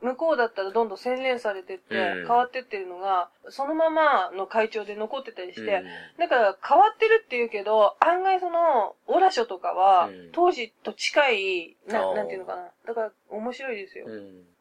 [0.02, 5.86] 向こうだったらどんどん洗練されてって、うん変わってってるのが、そのままの会長で残ってたりして、うん
[6.18, 12.70] だから変わってるって言うけど、案外その、オラ書とかはうん、当時と近い、な、なんていうのかな。
[12.86, 14.08] だから面白いですよ。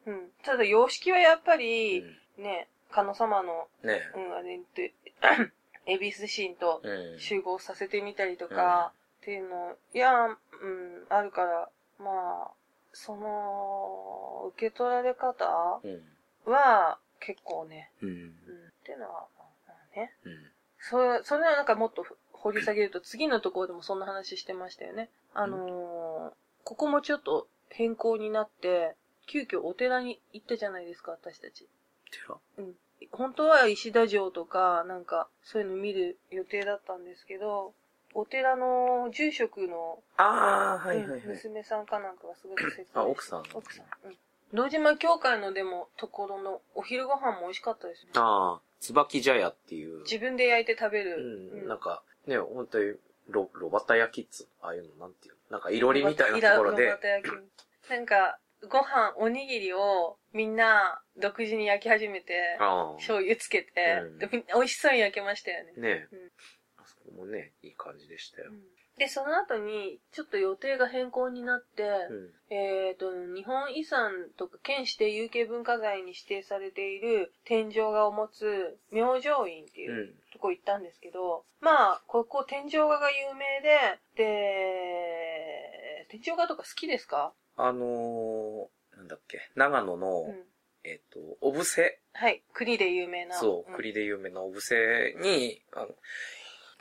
[0.09, 0.15] うん。
[0.15, 0.31] うん。
[0.43, 4.93] ただ、様式はやっぱうり、んね、観音様の、ねうん、あれって、
[5.85, 7.19] 恵比寿神とうん。
[7.19, 12.51] 集合させてみたりとか、っていうの、いや、うん、あるから、まあ、
[12.93, 16.51] その、受け取られ方うん。
[16.51, 18.09] は、結構ね、うん。
[18.09, 20.13] うん、っていうのは、まあね。
[20.23, 20.33] うん。
[20.79, 25.09] それ、それはなんかもっと掘り下げると、次のところでもそんな話してましたよね。
[25.33, 26.33] あのー
[26.65, 28.95] ここもちょっと変更になって、
[29.29, 31.67] 急遽お寺に行ったじゃないですか、私たち。
[32.11, 32.39] 寺？
[32.57, 32.75] うん。
[33.11, 37.73] 本当は石田城とか、なんか、そういうの見る予定だったんですけど、
[38.15, 41.21] お寺の住職の、ああ、はいはいうんはい。
[41.27, 43.85] 娘さんかなんかがすごく説明してあ奥さん奥さん。
[44.07, 44.17] うん。
[44.51, 48.11] 堂島教会のでも、ところのお昼ご飯も美味しかったですね。
[48.15, 50.01] ああ、椿茶屋っていう。
[50.03, 51.65] 自分で焼いて食べうる。
[51.65, 51.67] ん。
[51.67, 52.95] なんか、ね、本当に、
[53.29, 62.57] ロ、ロバタ焼きっつうああいうの、なんていうのなんか、いろりみたいなところでイラロバ、タ焼きなんか、ご飯、おにぎりをみんな独自に焼き始めて、
[62.97, 64.41] 醤油つけて、うん。
[64.53, 65.73] 美味しそうに焼けましたよね。
[65.77, 66.07] ね。
[66.11, 66.31] うん。
[66.77, 68.51] あそこもね、いい感じでしたよ。
[68.97, 72.33] で、その後に、ちょっと予定が変更になって、うん。
[72.53, 80.15] えっ、と、日本遺産とか県指定有形文化財に指定されている天井画を持つ明星院っていううん。
[80.33, 87.33] とこ行ったんですけど、まあ、ここ天井画が有名で、で、天井画とか好きですか？
[87.61, 90.43] あのー、なんだっけ、長野の、うん。
[90.85, 92.41] えっと、お布施、はい。
[92.53, 93.35] 栗で有名な。
[93.35, 95.89] そう、ん栗で有名なお布施に、あの、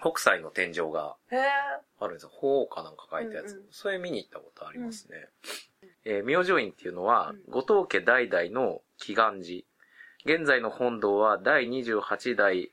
[0.01, 1.17] 北斎の天井が。
[1.99, 2.29] あるんですよ。
[2.33, 3.55] 鳳凰かなんか書いたやつ。
[3.55, 5.27] うんうんそれ見に行ったことありますね。
[6.05, 9.65] えー明星院っていうのは、うん後藤家代々の祈願寺。
[10.25, 12.73] 現在の本堂は第28代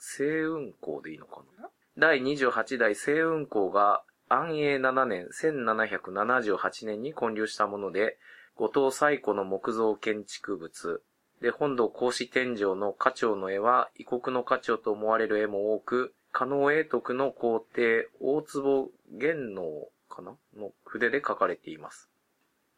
[0.00, 1.68] 清雲公でいいのかな？
[1.98, 4.02] 第28代清雲公が
[4.34, 8.18] 安永7年1778年に建立したもので、
[8.56, 11.02] 後藤最古の木造建築物。
[11.40, 19.64] で、本土格子天井の花鳥の絵は異国の花鳥と思われる絵も多く、加納永徳の皇帝大坪玄能
[20.08, 20.36] かな？
[20.56, 22.10] の筆で描かれています。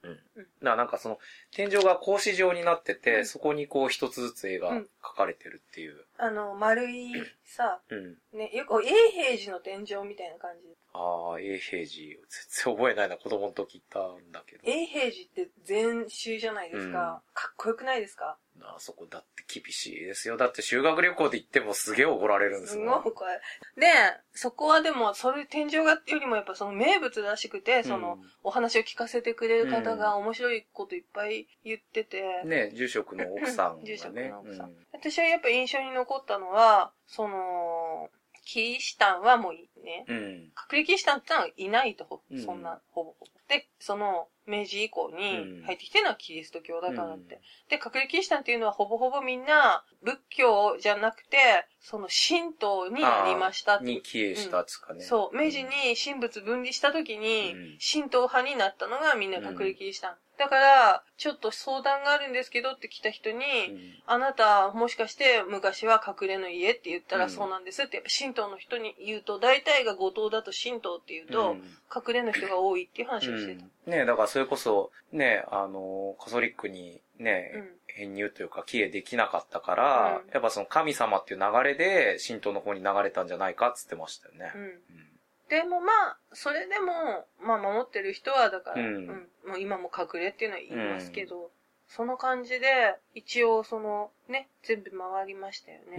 [0.06, 0.16] うん。
[0.16, 1.18] だからなんかその、
[1.52, 4.84] 天井が格子状になってて、うんそこにこう一つずつ絵が描
[5.16, 6.04] かれてるっていう。
[6.18, 7.12] あの、丸い
[7.44, 8.16] さ、うん。
[8.32, 10.68] ね、よく、永平寺の天井みたいな感じ。
[10.94, 11.88] ああ、永平寺。
[11.88, 12.18] 全
[12.64, 14.62] 然覚えないな、子供の時行ったんだけど。
[14.64, 17.22] 永平寺って禅宗じゃないですか。
[17.34, 18.38] かっこよくないですか？
[18.62, 20.36] あそこだって厳しいですよ。
[20.36, 23.02] だって修学旅行で行ってもすげえ怒られるんですすもん。
[23.02, 23.40] ごいこれ。
[23.80, 23.88] で、
[24.32, 33.84] そこはでも、それ天井画よりもやっぱその名物らしくて、その、お話を聞かせてくれる方が面白いこといっぱい言ってて、ね、住職の奥さんがね。
[33.86, 38.10] 住職の奥さんう私はやっぱ印象に残ったのは、その、
[38.46, 40.04] キリシタンはもういいね。
[40.08, 40.16] うん。
[40.16, 43.26] 隠れキリシタンってのはいないと、そんな、ほぼほぼ。
[43.48, 47.40] で、その、明治以降に入ってきてるのはキリスト教だからって。
[47.68, 55.02] で、隠れキリシタンっていうのはほぼほぼみんな、仏教じゃなくて、その神道になりましたに帰依したっつうかね。
[55.02, 60.16] そう、明治に神仏分離した時にうん、神道派になったのがみんな隠れキリシタン。
[60.38, 63.78] だから、ちょっと相談があるんですけどって来た人に、うん。
[64.06, 67.30] あなた、もしかして昔は隠れの家って言ったらうん。
[67.30, 71.56] そうなんですって、やっぱ神道の人に言うと、大体が後藤だと神道って言うと、うん。
[71.94, 73.64] 隠れの人が多いっていう話をしてた。
[73.86, 73.92] うん。
[73.92, 77.68] ねだからそれこそ、ねあの、カソリックにね、うん。
[77.86, 80.32] 編入というか、帰依できなかったから、うん。
[80.32, 84.52] やっぱその神様っていう流れで、神道の方に流れたんじゃないかっつってましたよね。
[84.54, 84.58] う。
[84.58, 85.05] ん。
[85.50, 91.50] うんでもまあ、それでも、まあ守ってる人は、だから、ううんん、もう今も隠れっていうのは言いますけど、
[91.88, 95.96] その感じで、一応その、ね、全部回りましたよね。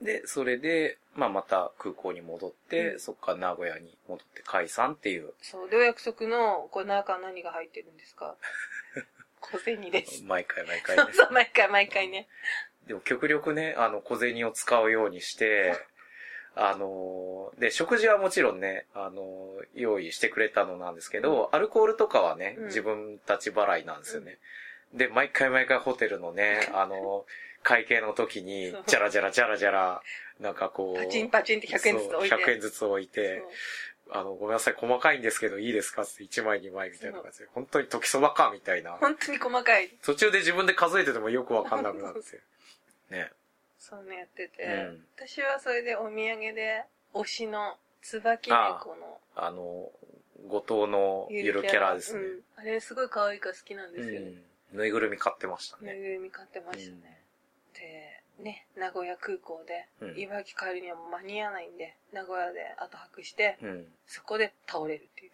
[0.00, 0.04] うん。
[0.04, 5.70] で、それで、まあまた空港に戻って、うんそっから名古屋に戻って解散っていう、そう。
[5.70, 8.36] で、お約束の、これ中何が入ってるんですか？
[9.40, 10.24] 小銭です。
[10.24, 11.02] 毎回毎回ね。
[11.14, 12.26] そうそう、毎回毎回ね。
[12.88, 15.74] でも極力ね、あの、小銭を使うようにして、
[16.56, 24.38] あのーで、食事はもちろんね、あのー用意してくれたのなんですけど、アルコールとかはね、うん自分たち払いなんですよね。
[24.92, 27.32] で、毎回毎回ホテルのね、 あのー
[27.66, 30.02] 会計の時にじゃらじゃらじゃらじゃら、
[30.38, 32.28] なんかこう、パチンパチンって100円ずつ置いて。
[32.28, 33.42] そう100円ずつ置いて、
[34.10, 36.02] あの、ごめんなさい、細かいんですけどいいですか？
[36.02, 38.92] って1枚2枚みたいな感じで、本当に時そばかみたいな。
[38.98, 39.88] 本当に細かい。
[40.04, 42.42] 途中で自分で数えててもよくわかんなくなるんですよ。
[43.10, 43.30] ね。
[43.86, 48.56] そうね、やってて、うん私はそれでお土産で、推しの椿猫
[48.96, 49.90] のあの、
[50.48, 52.20] 後藤のゆるキャラですね。
[52.20, 54.26] うんあれすごい可愛いから好きなんうですよね。
[54.30, 54.42] ん。
[54.72, 56.00] ぬいぐるみ買ってましたぬいね。
[56.00, 57.13] ぐるみ買ってましたね。
[58.38, 63.86] で、ね、名古屋空港で、うん茨城帰るにはもう間に合わないんで、名古屋で後泊して、うん。
[64.06, 65.32] そこで倒れるっていう。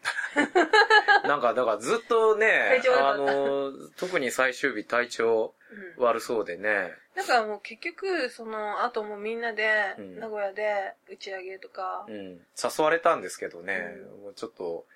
[1.28, 5.54] なんか、だからずっとね体調悪かあったの、特に最終日体調
[5.96, 6.04] うん。
[6.04, 6.92] 悪そうでね。
[7.14, 12.46] だからもう結局、その後もみんなで、うん名古屋で打ち上げとか、うん。
[12.56, 14.86] 誘われたんですけどね、うんもうちょっと、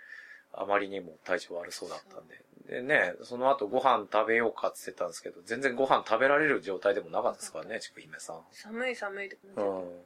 [0.52, 2.40] あまりにも体調悪そうだったんで。
[2.66, 8.40] でね、その後ご飯食べようかって言ってたんですけど、全然ご飯食べられる状態でもなかったですからね、ちくひめさん。
[8.52, 10.00] 寒い寒いってう感じ、ん。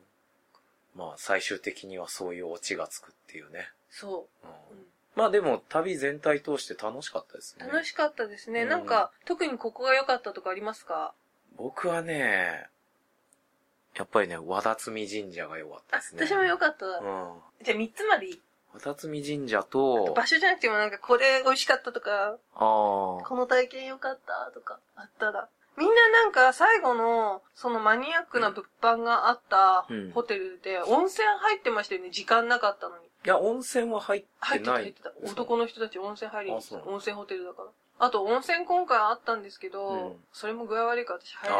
[0.96, 3.70] まあ、最終的にはそういうオチがつくっていうね。
[3.90, 4.48] そうう。
[4.48, 4.84] んうん
[5.16, 7.66] まあでも、旅全体通して楽しかったですね。
[7.66, 8.62] 楽しかったですね。
[8.62, 11.12] うんなんか、特にここが良かったとかありますか？
[11.56, 12.68] 僕はね、
[13.96, 16.24] やっぱりね、和田摘神社が良かったあです、ね。
[16.24, 16.86] 私も良かった。
[16.86, 17.40] うん。
[17.64, 18.40] じゃあ3つまでいい？
[18.74, 25.48] 和田摘神社と、場所じゃなくてもなんかこれ美味しかったとか、あこの体験良かったとかあったら。
[25.76, 32.10] みんななんか最後のそのマニアックな物販があったうんホテルで温泉入ってましたよね。
[32.10, 33.04] 時間なかったのに。
[33.04, 34.82] いや、温泉は入っ入ってたてない。
[34.84, 35.12] 入ってた。
[35.24, 36.84] 男の人たち温泉入りに行ってた。
[36.84, 37.68] 温泉ホテルだから。
[38.00, 41.54] あと温泉今回あったんですけど、うんそれも具合悪いから私入れ。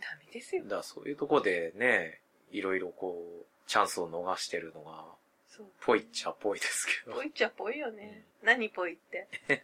[0.00, 0.82] ダメですよだ。
[0.82, 2.20] そういうとこでね、
[2.52, 5.04] いろいろこう、チャンスを逃してるのが、
[5.56, 5.66] そう。
[5.80, 7.22] ぽいっちゃぽいですけどぽ。
[7.22, 8.24] いっちゃぽいよね。
[8.42, 9.28] 何ぽいって。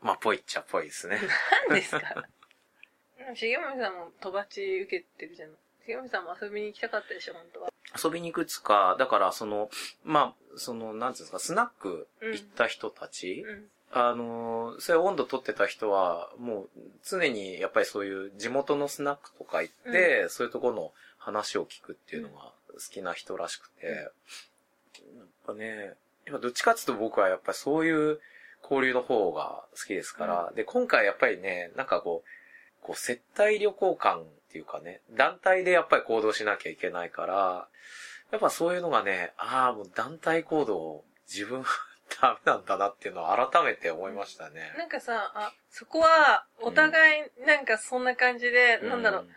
[0.00, 1.20] まあ、ぽいっちゃぽいですね。
[1.68, 2.26] 何ですか？
[3.34, 5.50] 重森さんもとばち受けてるじゃん。
[5.86, 7.72] 重森さんも遊びに行きたかったでしょ、本当は。
[8.02, 9.70] 遊びに行くつか、だからその、
[10.04, 13.70] まあ、その、なんていうんですか、スナック行った人たち、うん。
[13.90, 16.68] あのー、そういう温度取ってた人は、もう
[17.02, 22.52] 常にやっぱりそういう地元のスナックとか行って、そういうところの話を聞くっていうのが好
[22.82, 25.94] きな人らしくて、うんやっぱね、
[26.26, 28.20] 今どっちかっていうと僕はやっぱりそういう
[28.62, 37.68] 交流の方が好きですから、で、今回やっぱりね、なんかこう、こう接待旅行感っていうかね、団体でやっぱり行動しなきゃいけないから、
[38.30, 41.66] やっぱそういうのがね、ああ、もう団体行動、自分は
[42.20, 44.72] ダメなんだなっていうのを改めて思いましたね。
[44.76, 49.28] なんかさ、あ、そこは、お互い、なんかそんな感じで、なんだろう。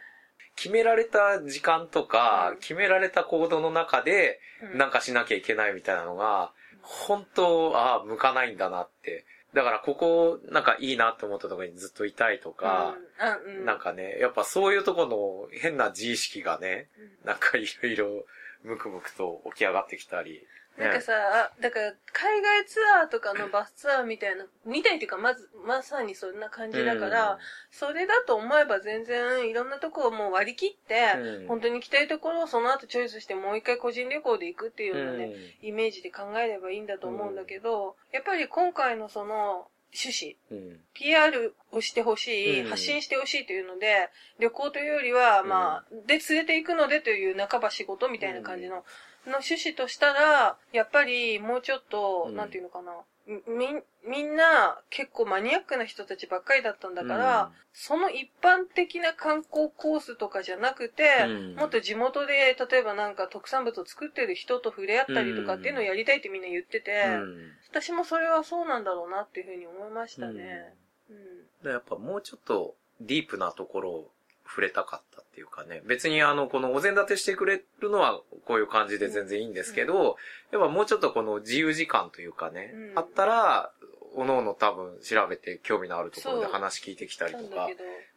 [0.62, 6.52] 決められた時間とか、うん決められた行動の中で、うんなんかしなきゃいけないみたいなのが、
[6.84, 9.26] 本当、ああ、向かないんだなって。
[9.56, 13.66] だからここ、なんかいいなって思ったところにずっといたいとか、うん、あ、うん。
[13.66, 16.90] なんかね、やっぱそういうところの変な自意識がね、
[17.24, 18.26] うんなんかいろいろ、
[18.64, 20.46] ムクムクと起き上がってきたり。
[20.78, 27.40] なんかさ、あだから、海外ツアーとかのバスツアーみたいな、みたいっていうか、まず、まさにそんな感じだから、
[27.72, 31.48] それだと思えば全然いろんんなとこをもう割り切って、うん。
[31.48, 35.26] 本当に行きたいところをその後チョイスしてもう一回個人旅行で行くっていうのね、
[35.62, 35.68] うん。
[35.68, 40.58] イメージで考えればいいんだと思うんだけど、やっぱり今回のその、趣旨。
[40.58, 40.80] うん。
[40.94, 42.70] PR をしてほしい、うん。
[42.70, 48.86] 発信してほしいというので、旅行というよりは、まあ、で、連れて行くのでという半ば仕事みたいな感じの、
[49.26, 52.94] の趣旨としたら、やっぱりもうちょっと、うんなんていうのかな。
[53.28, 53.68] み、
[54.06, 67.52] みんな結構マニアックな人たちばっかりだったんだから、うんその一般的な観光コースとかじゃなくて、うんもっと地元で、例えばなんか特産物を作ってる人と触れ合ったりとかっていうのをやりたいってみんな言ってて、うん。
[67.70, 70.74] 私もそれはそうなんだろうなっていうふうに思いましたね。
[71.10, 74.12] うんでやっぱもうちょっとディープなところを
[74.52, 75.82] 触れたかったっていうかね。
[75.86, 80.18] 別にあの、このお膳立てしてくれるのはこういう感じで全然いいんですけど、
[80.52, 83.72] やっぱもうちょっとこの自由時間というかね、うんあったら、
[84.14, 87.70] おのおの多分調べて興味のあるところで話聞いてきたりとか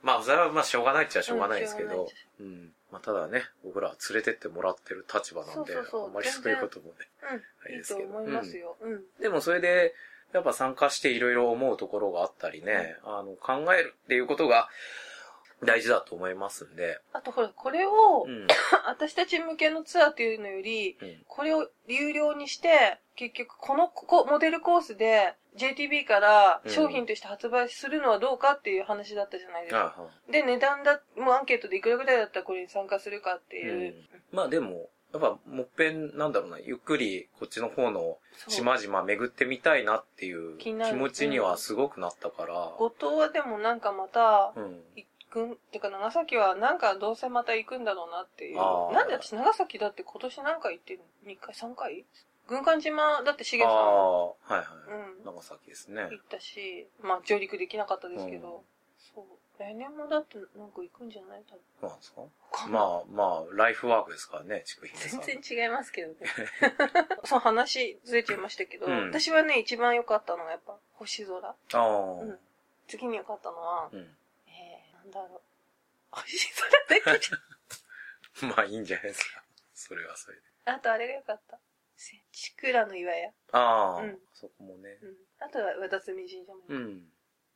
[0.02, 2.09] まあ、それはまあしょうがないっちゃしょうがないですけど
[2.40, 2.73] うん。
[2.90, 6.93] まあ、ただね、僕らは連れてってもらってる立場なんで、あんまりそういうこともね。
[7.32, 8.77] うん、いいといいですけど思いますよ。
[8.82, 9.02] うん。
[9.20, 9.94] でもそれで、
[10.32, 14.69] やっぱ参加していろいろ思うところがあったりね、あの、考えるっていうことが
[15.65, 17.01] 大事だと思いますんで。
[17.12, 18.47] あとほら、これをう、ん。
[18.86, 29.95] 私たち向けのツアーっていうのより、うんこれを有料にして、結局このこモデルコースで JTB から商品として発売するのはどうかっていう話だったじゃないですか。
[29.97, 33.93] あはで、値段だ、もうアンケートでいくらぐらいだったらこれに参加するかってういう。
[33.93, 38.19] んまあでも、やっぱもっぺん、なんだろうな、ゆっくりこっちの方の
[38.49, 42.73] 島々巡ってみたいなっていう気持ちにはすごくなったから。
[42.78, 44.53] 五島はでもなんかまた、
[45.35, 48.56] くん、てか長崎はなんかどうせまた行くんだろうなっていう。
[48.56, 52.05] なんで私長崎だって今年何回行ってるの ?2 回 ?3 回？
[52.47, 53.23] 軍艦島？
[53.24, 54.66] だってしげああ、さんはいはい。
[55.19, 56.02] うん長崎ですね。
[56.02, 58.61] 行ったし、まあ上陸できなかったですけど、うん
[59.15, 59.24] そう。
[59.59, 61.43] 来年もだってなんか行くんじゃない？
[61.48, 61.56] そ
[61.86, 62.23] うなんですか？
[62.69, 65.20] まあまあ、ライフワークですからね、ちくひめさん。
[65.23, 66.16] 全然違いますけどね。
[67.24, 71.48] その話ずれちゃいましたけど、うん私はね、一番良かったのがやっぱ星空。
[71.48, 71.89] ああ、
[72.20, 72.39] うん
[72.86, 74.16] 次に良かったのは、うん。
[75.05, 75.40] えー、なんだろう。
[76.10, 79.43] 星空だけじゃまあいいんじゃないですか。
[79.74, 80.43] それはそれで。
[80.66, 81.59] あとあれが良かった。
[81.97, 83.31] せちくらの岩屋。
[83.52, 84.98] ああ、うんそこもね。
[85.02, 85.14] うん。
[85.40, 86.60] あとは和田摘神社も。
[86.68, 87.02] うん。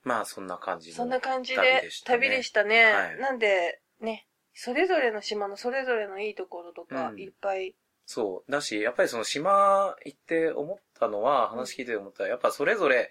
[0.04, 2.84] まあそんな感じのそんな感じで旅でしたね。
[2.84, 7.74] はいなんで、ね、それぞれの島のそれぞれのいいところとか、うんいっぱい。
[8.06, 8.50] そう。
[8.50, 13.10] だし、やっぱりその島行って思ったのは、話聞いて思ったら、やっぱそれぞれ、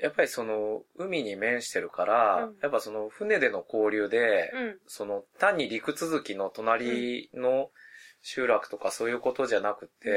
[0.00, 2.56] やっぱりその、海に面してるから、うん。
[2.62, 4.78] やっぱその船での交流で、うん。
[4.86, 7.70] その、単に陸続きの隣の
[8.22, 10.08] 集落とかそういうことじゃなくて、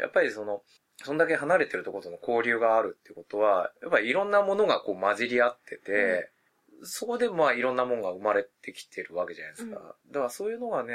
[0.00, 0.62] やっぱりその、
[1.04, 6.30] そんだけ離れてるところとの交流があるってことは、やっぱりいろんなものがこう混じり合ってて、
[6.84, 9.78] そこでまあいろんなものが生まれてきてるわけじゃないですか。
[9.78, 10.12] うん。
[10.12, 10.94] だからそういうのがね、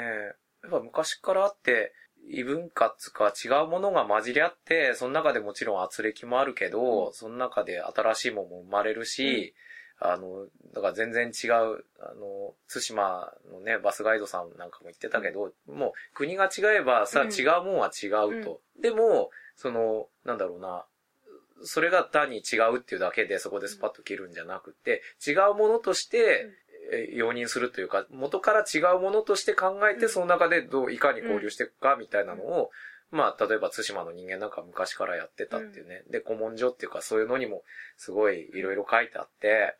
[0.62, 1.92] やっぱ昔からあって、
[2.30, 7.12] 異文化っつうか違うものが混じり合って、その中でもちろん圧力もあるけど、うん。
[7.12, 9.54] その中で新しいものも生まれるし、
[10.00, 17.32] あの、だから全然違う、あの、津島のね、バスガイドさんなんかも言ってたけど、もう国が違えばさ、うん。
[17.32, 18.60] 違うもんは違うと。
[18.80, 20.84] でも、その、なんだろうな、
[21.62, 26.67] それが単に違うっていうだけでそこでスパッと切るんじゃなくて、違うものとして、え
[27.12, 32.70] 容認するというか、元から違うものとして考えて、うんその中でどう、いかに交流していくかみたいなのを、
[33.10, 36.02] まあ、例えば津島の人間なんか昔からやってたっていうね。
[36.10, 37.62] で、古文書っていうかそういうのにも
[37.96, 39.76] すごいいろいろ書いてあって、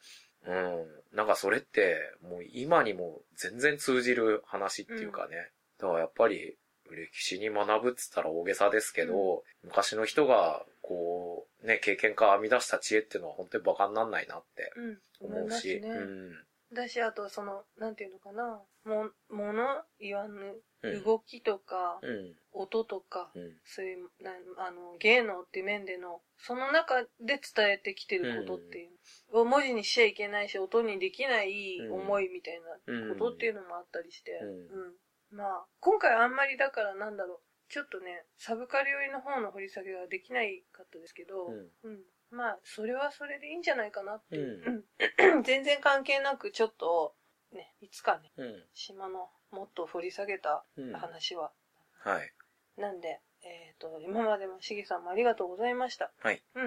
[0.46, 0.86] うん。
[1.16, 5.50] なんかそれって、もう今にも全然通じる話っていうかね。
[5.78, 6.56] だからやっぱり、
[6.90, 14.98] 歴史に学ぶっつったら大げさですけど、昔の人が、こう、ね、経験から編み出した知恵っていうのは本当に馬鹿になんないなってうん。
[15.20, 15.80] 思うますね。
[15.84, 16.44] うん。
[16.72, 18.62] だし、あと、その、なんていうのかな。
[18.84, 22.36] も、もの言わぬ、うん動きとか、うん。
[22.52, 23.56] 音とか、うん。
[23.64, 34.46] そういう、なあの、芸能っていう面での、その中で伝えてきてることっていう、を文字にしちゃいけないし、音にできない思いみたいなことっていうのもあったりして、う
[35.32, 35.36] うん。
[35.36, 42.00] まあ、今回あんまりだからなんだろう、ちょっとね、サブカル寄りの方の掘り下げはできないかったですけど、うんうん。
[42.30, 44.62] まあ、それはそれでいいんじゃないかなっていう。
[44.66, 44.84] う
[45.22, 47.14] うん 全然関係なく、ちょっと、
[47.52, 48.64] ね、いつかね、うん。
[48.74, 50.92] 島のもっと掘り下げたうん。
[50.92, 51.00] はい。
[51.00, 51.52] 話は。
[52.04, 52.20] あ
[52.76, 56.12] なんで、えっ、と、今までもしげさんもありがとうございました。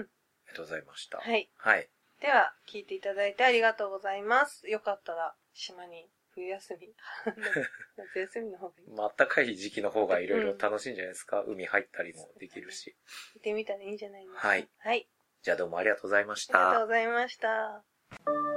[0.01, 0.03] り
[0.51, 1.17] がとうございました。
[1.19, 1.49] はい。
[1.57, 1.89] はい。
[2.19, 4.67] では、聞いていただいてありがとうございます。
[4.69, 6.93] よかったら、島に冬休み。
[7.97, 8.89] 夏休みの方がいい。
[8.89, 11.41] まあったかい時期の方がいろいろ楽しいんじゃないですか。
[11.43, 12.95] 海入ったりもできるし。
[13.35, 14.47] 行ってみたらいいんじゃないですか。
[14.47, 14.69] はい。
[14.79, 15.09] はい。
[15.43, 16.87] じゃあどうもありがとうございましたありがとう。
[16.87, 18.50] ございました。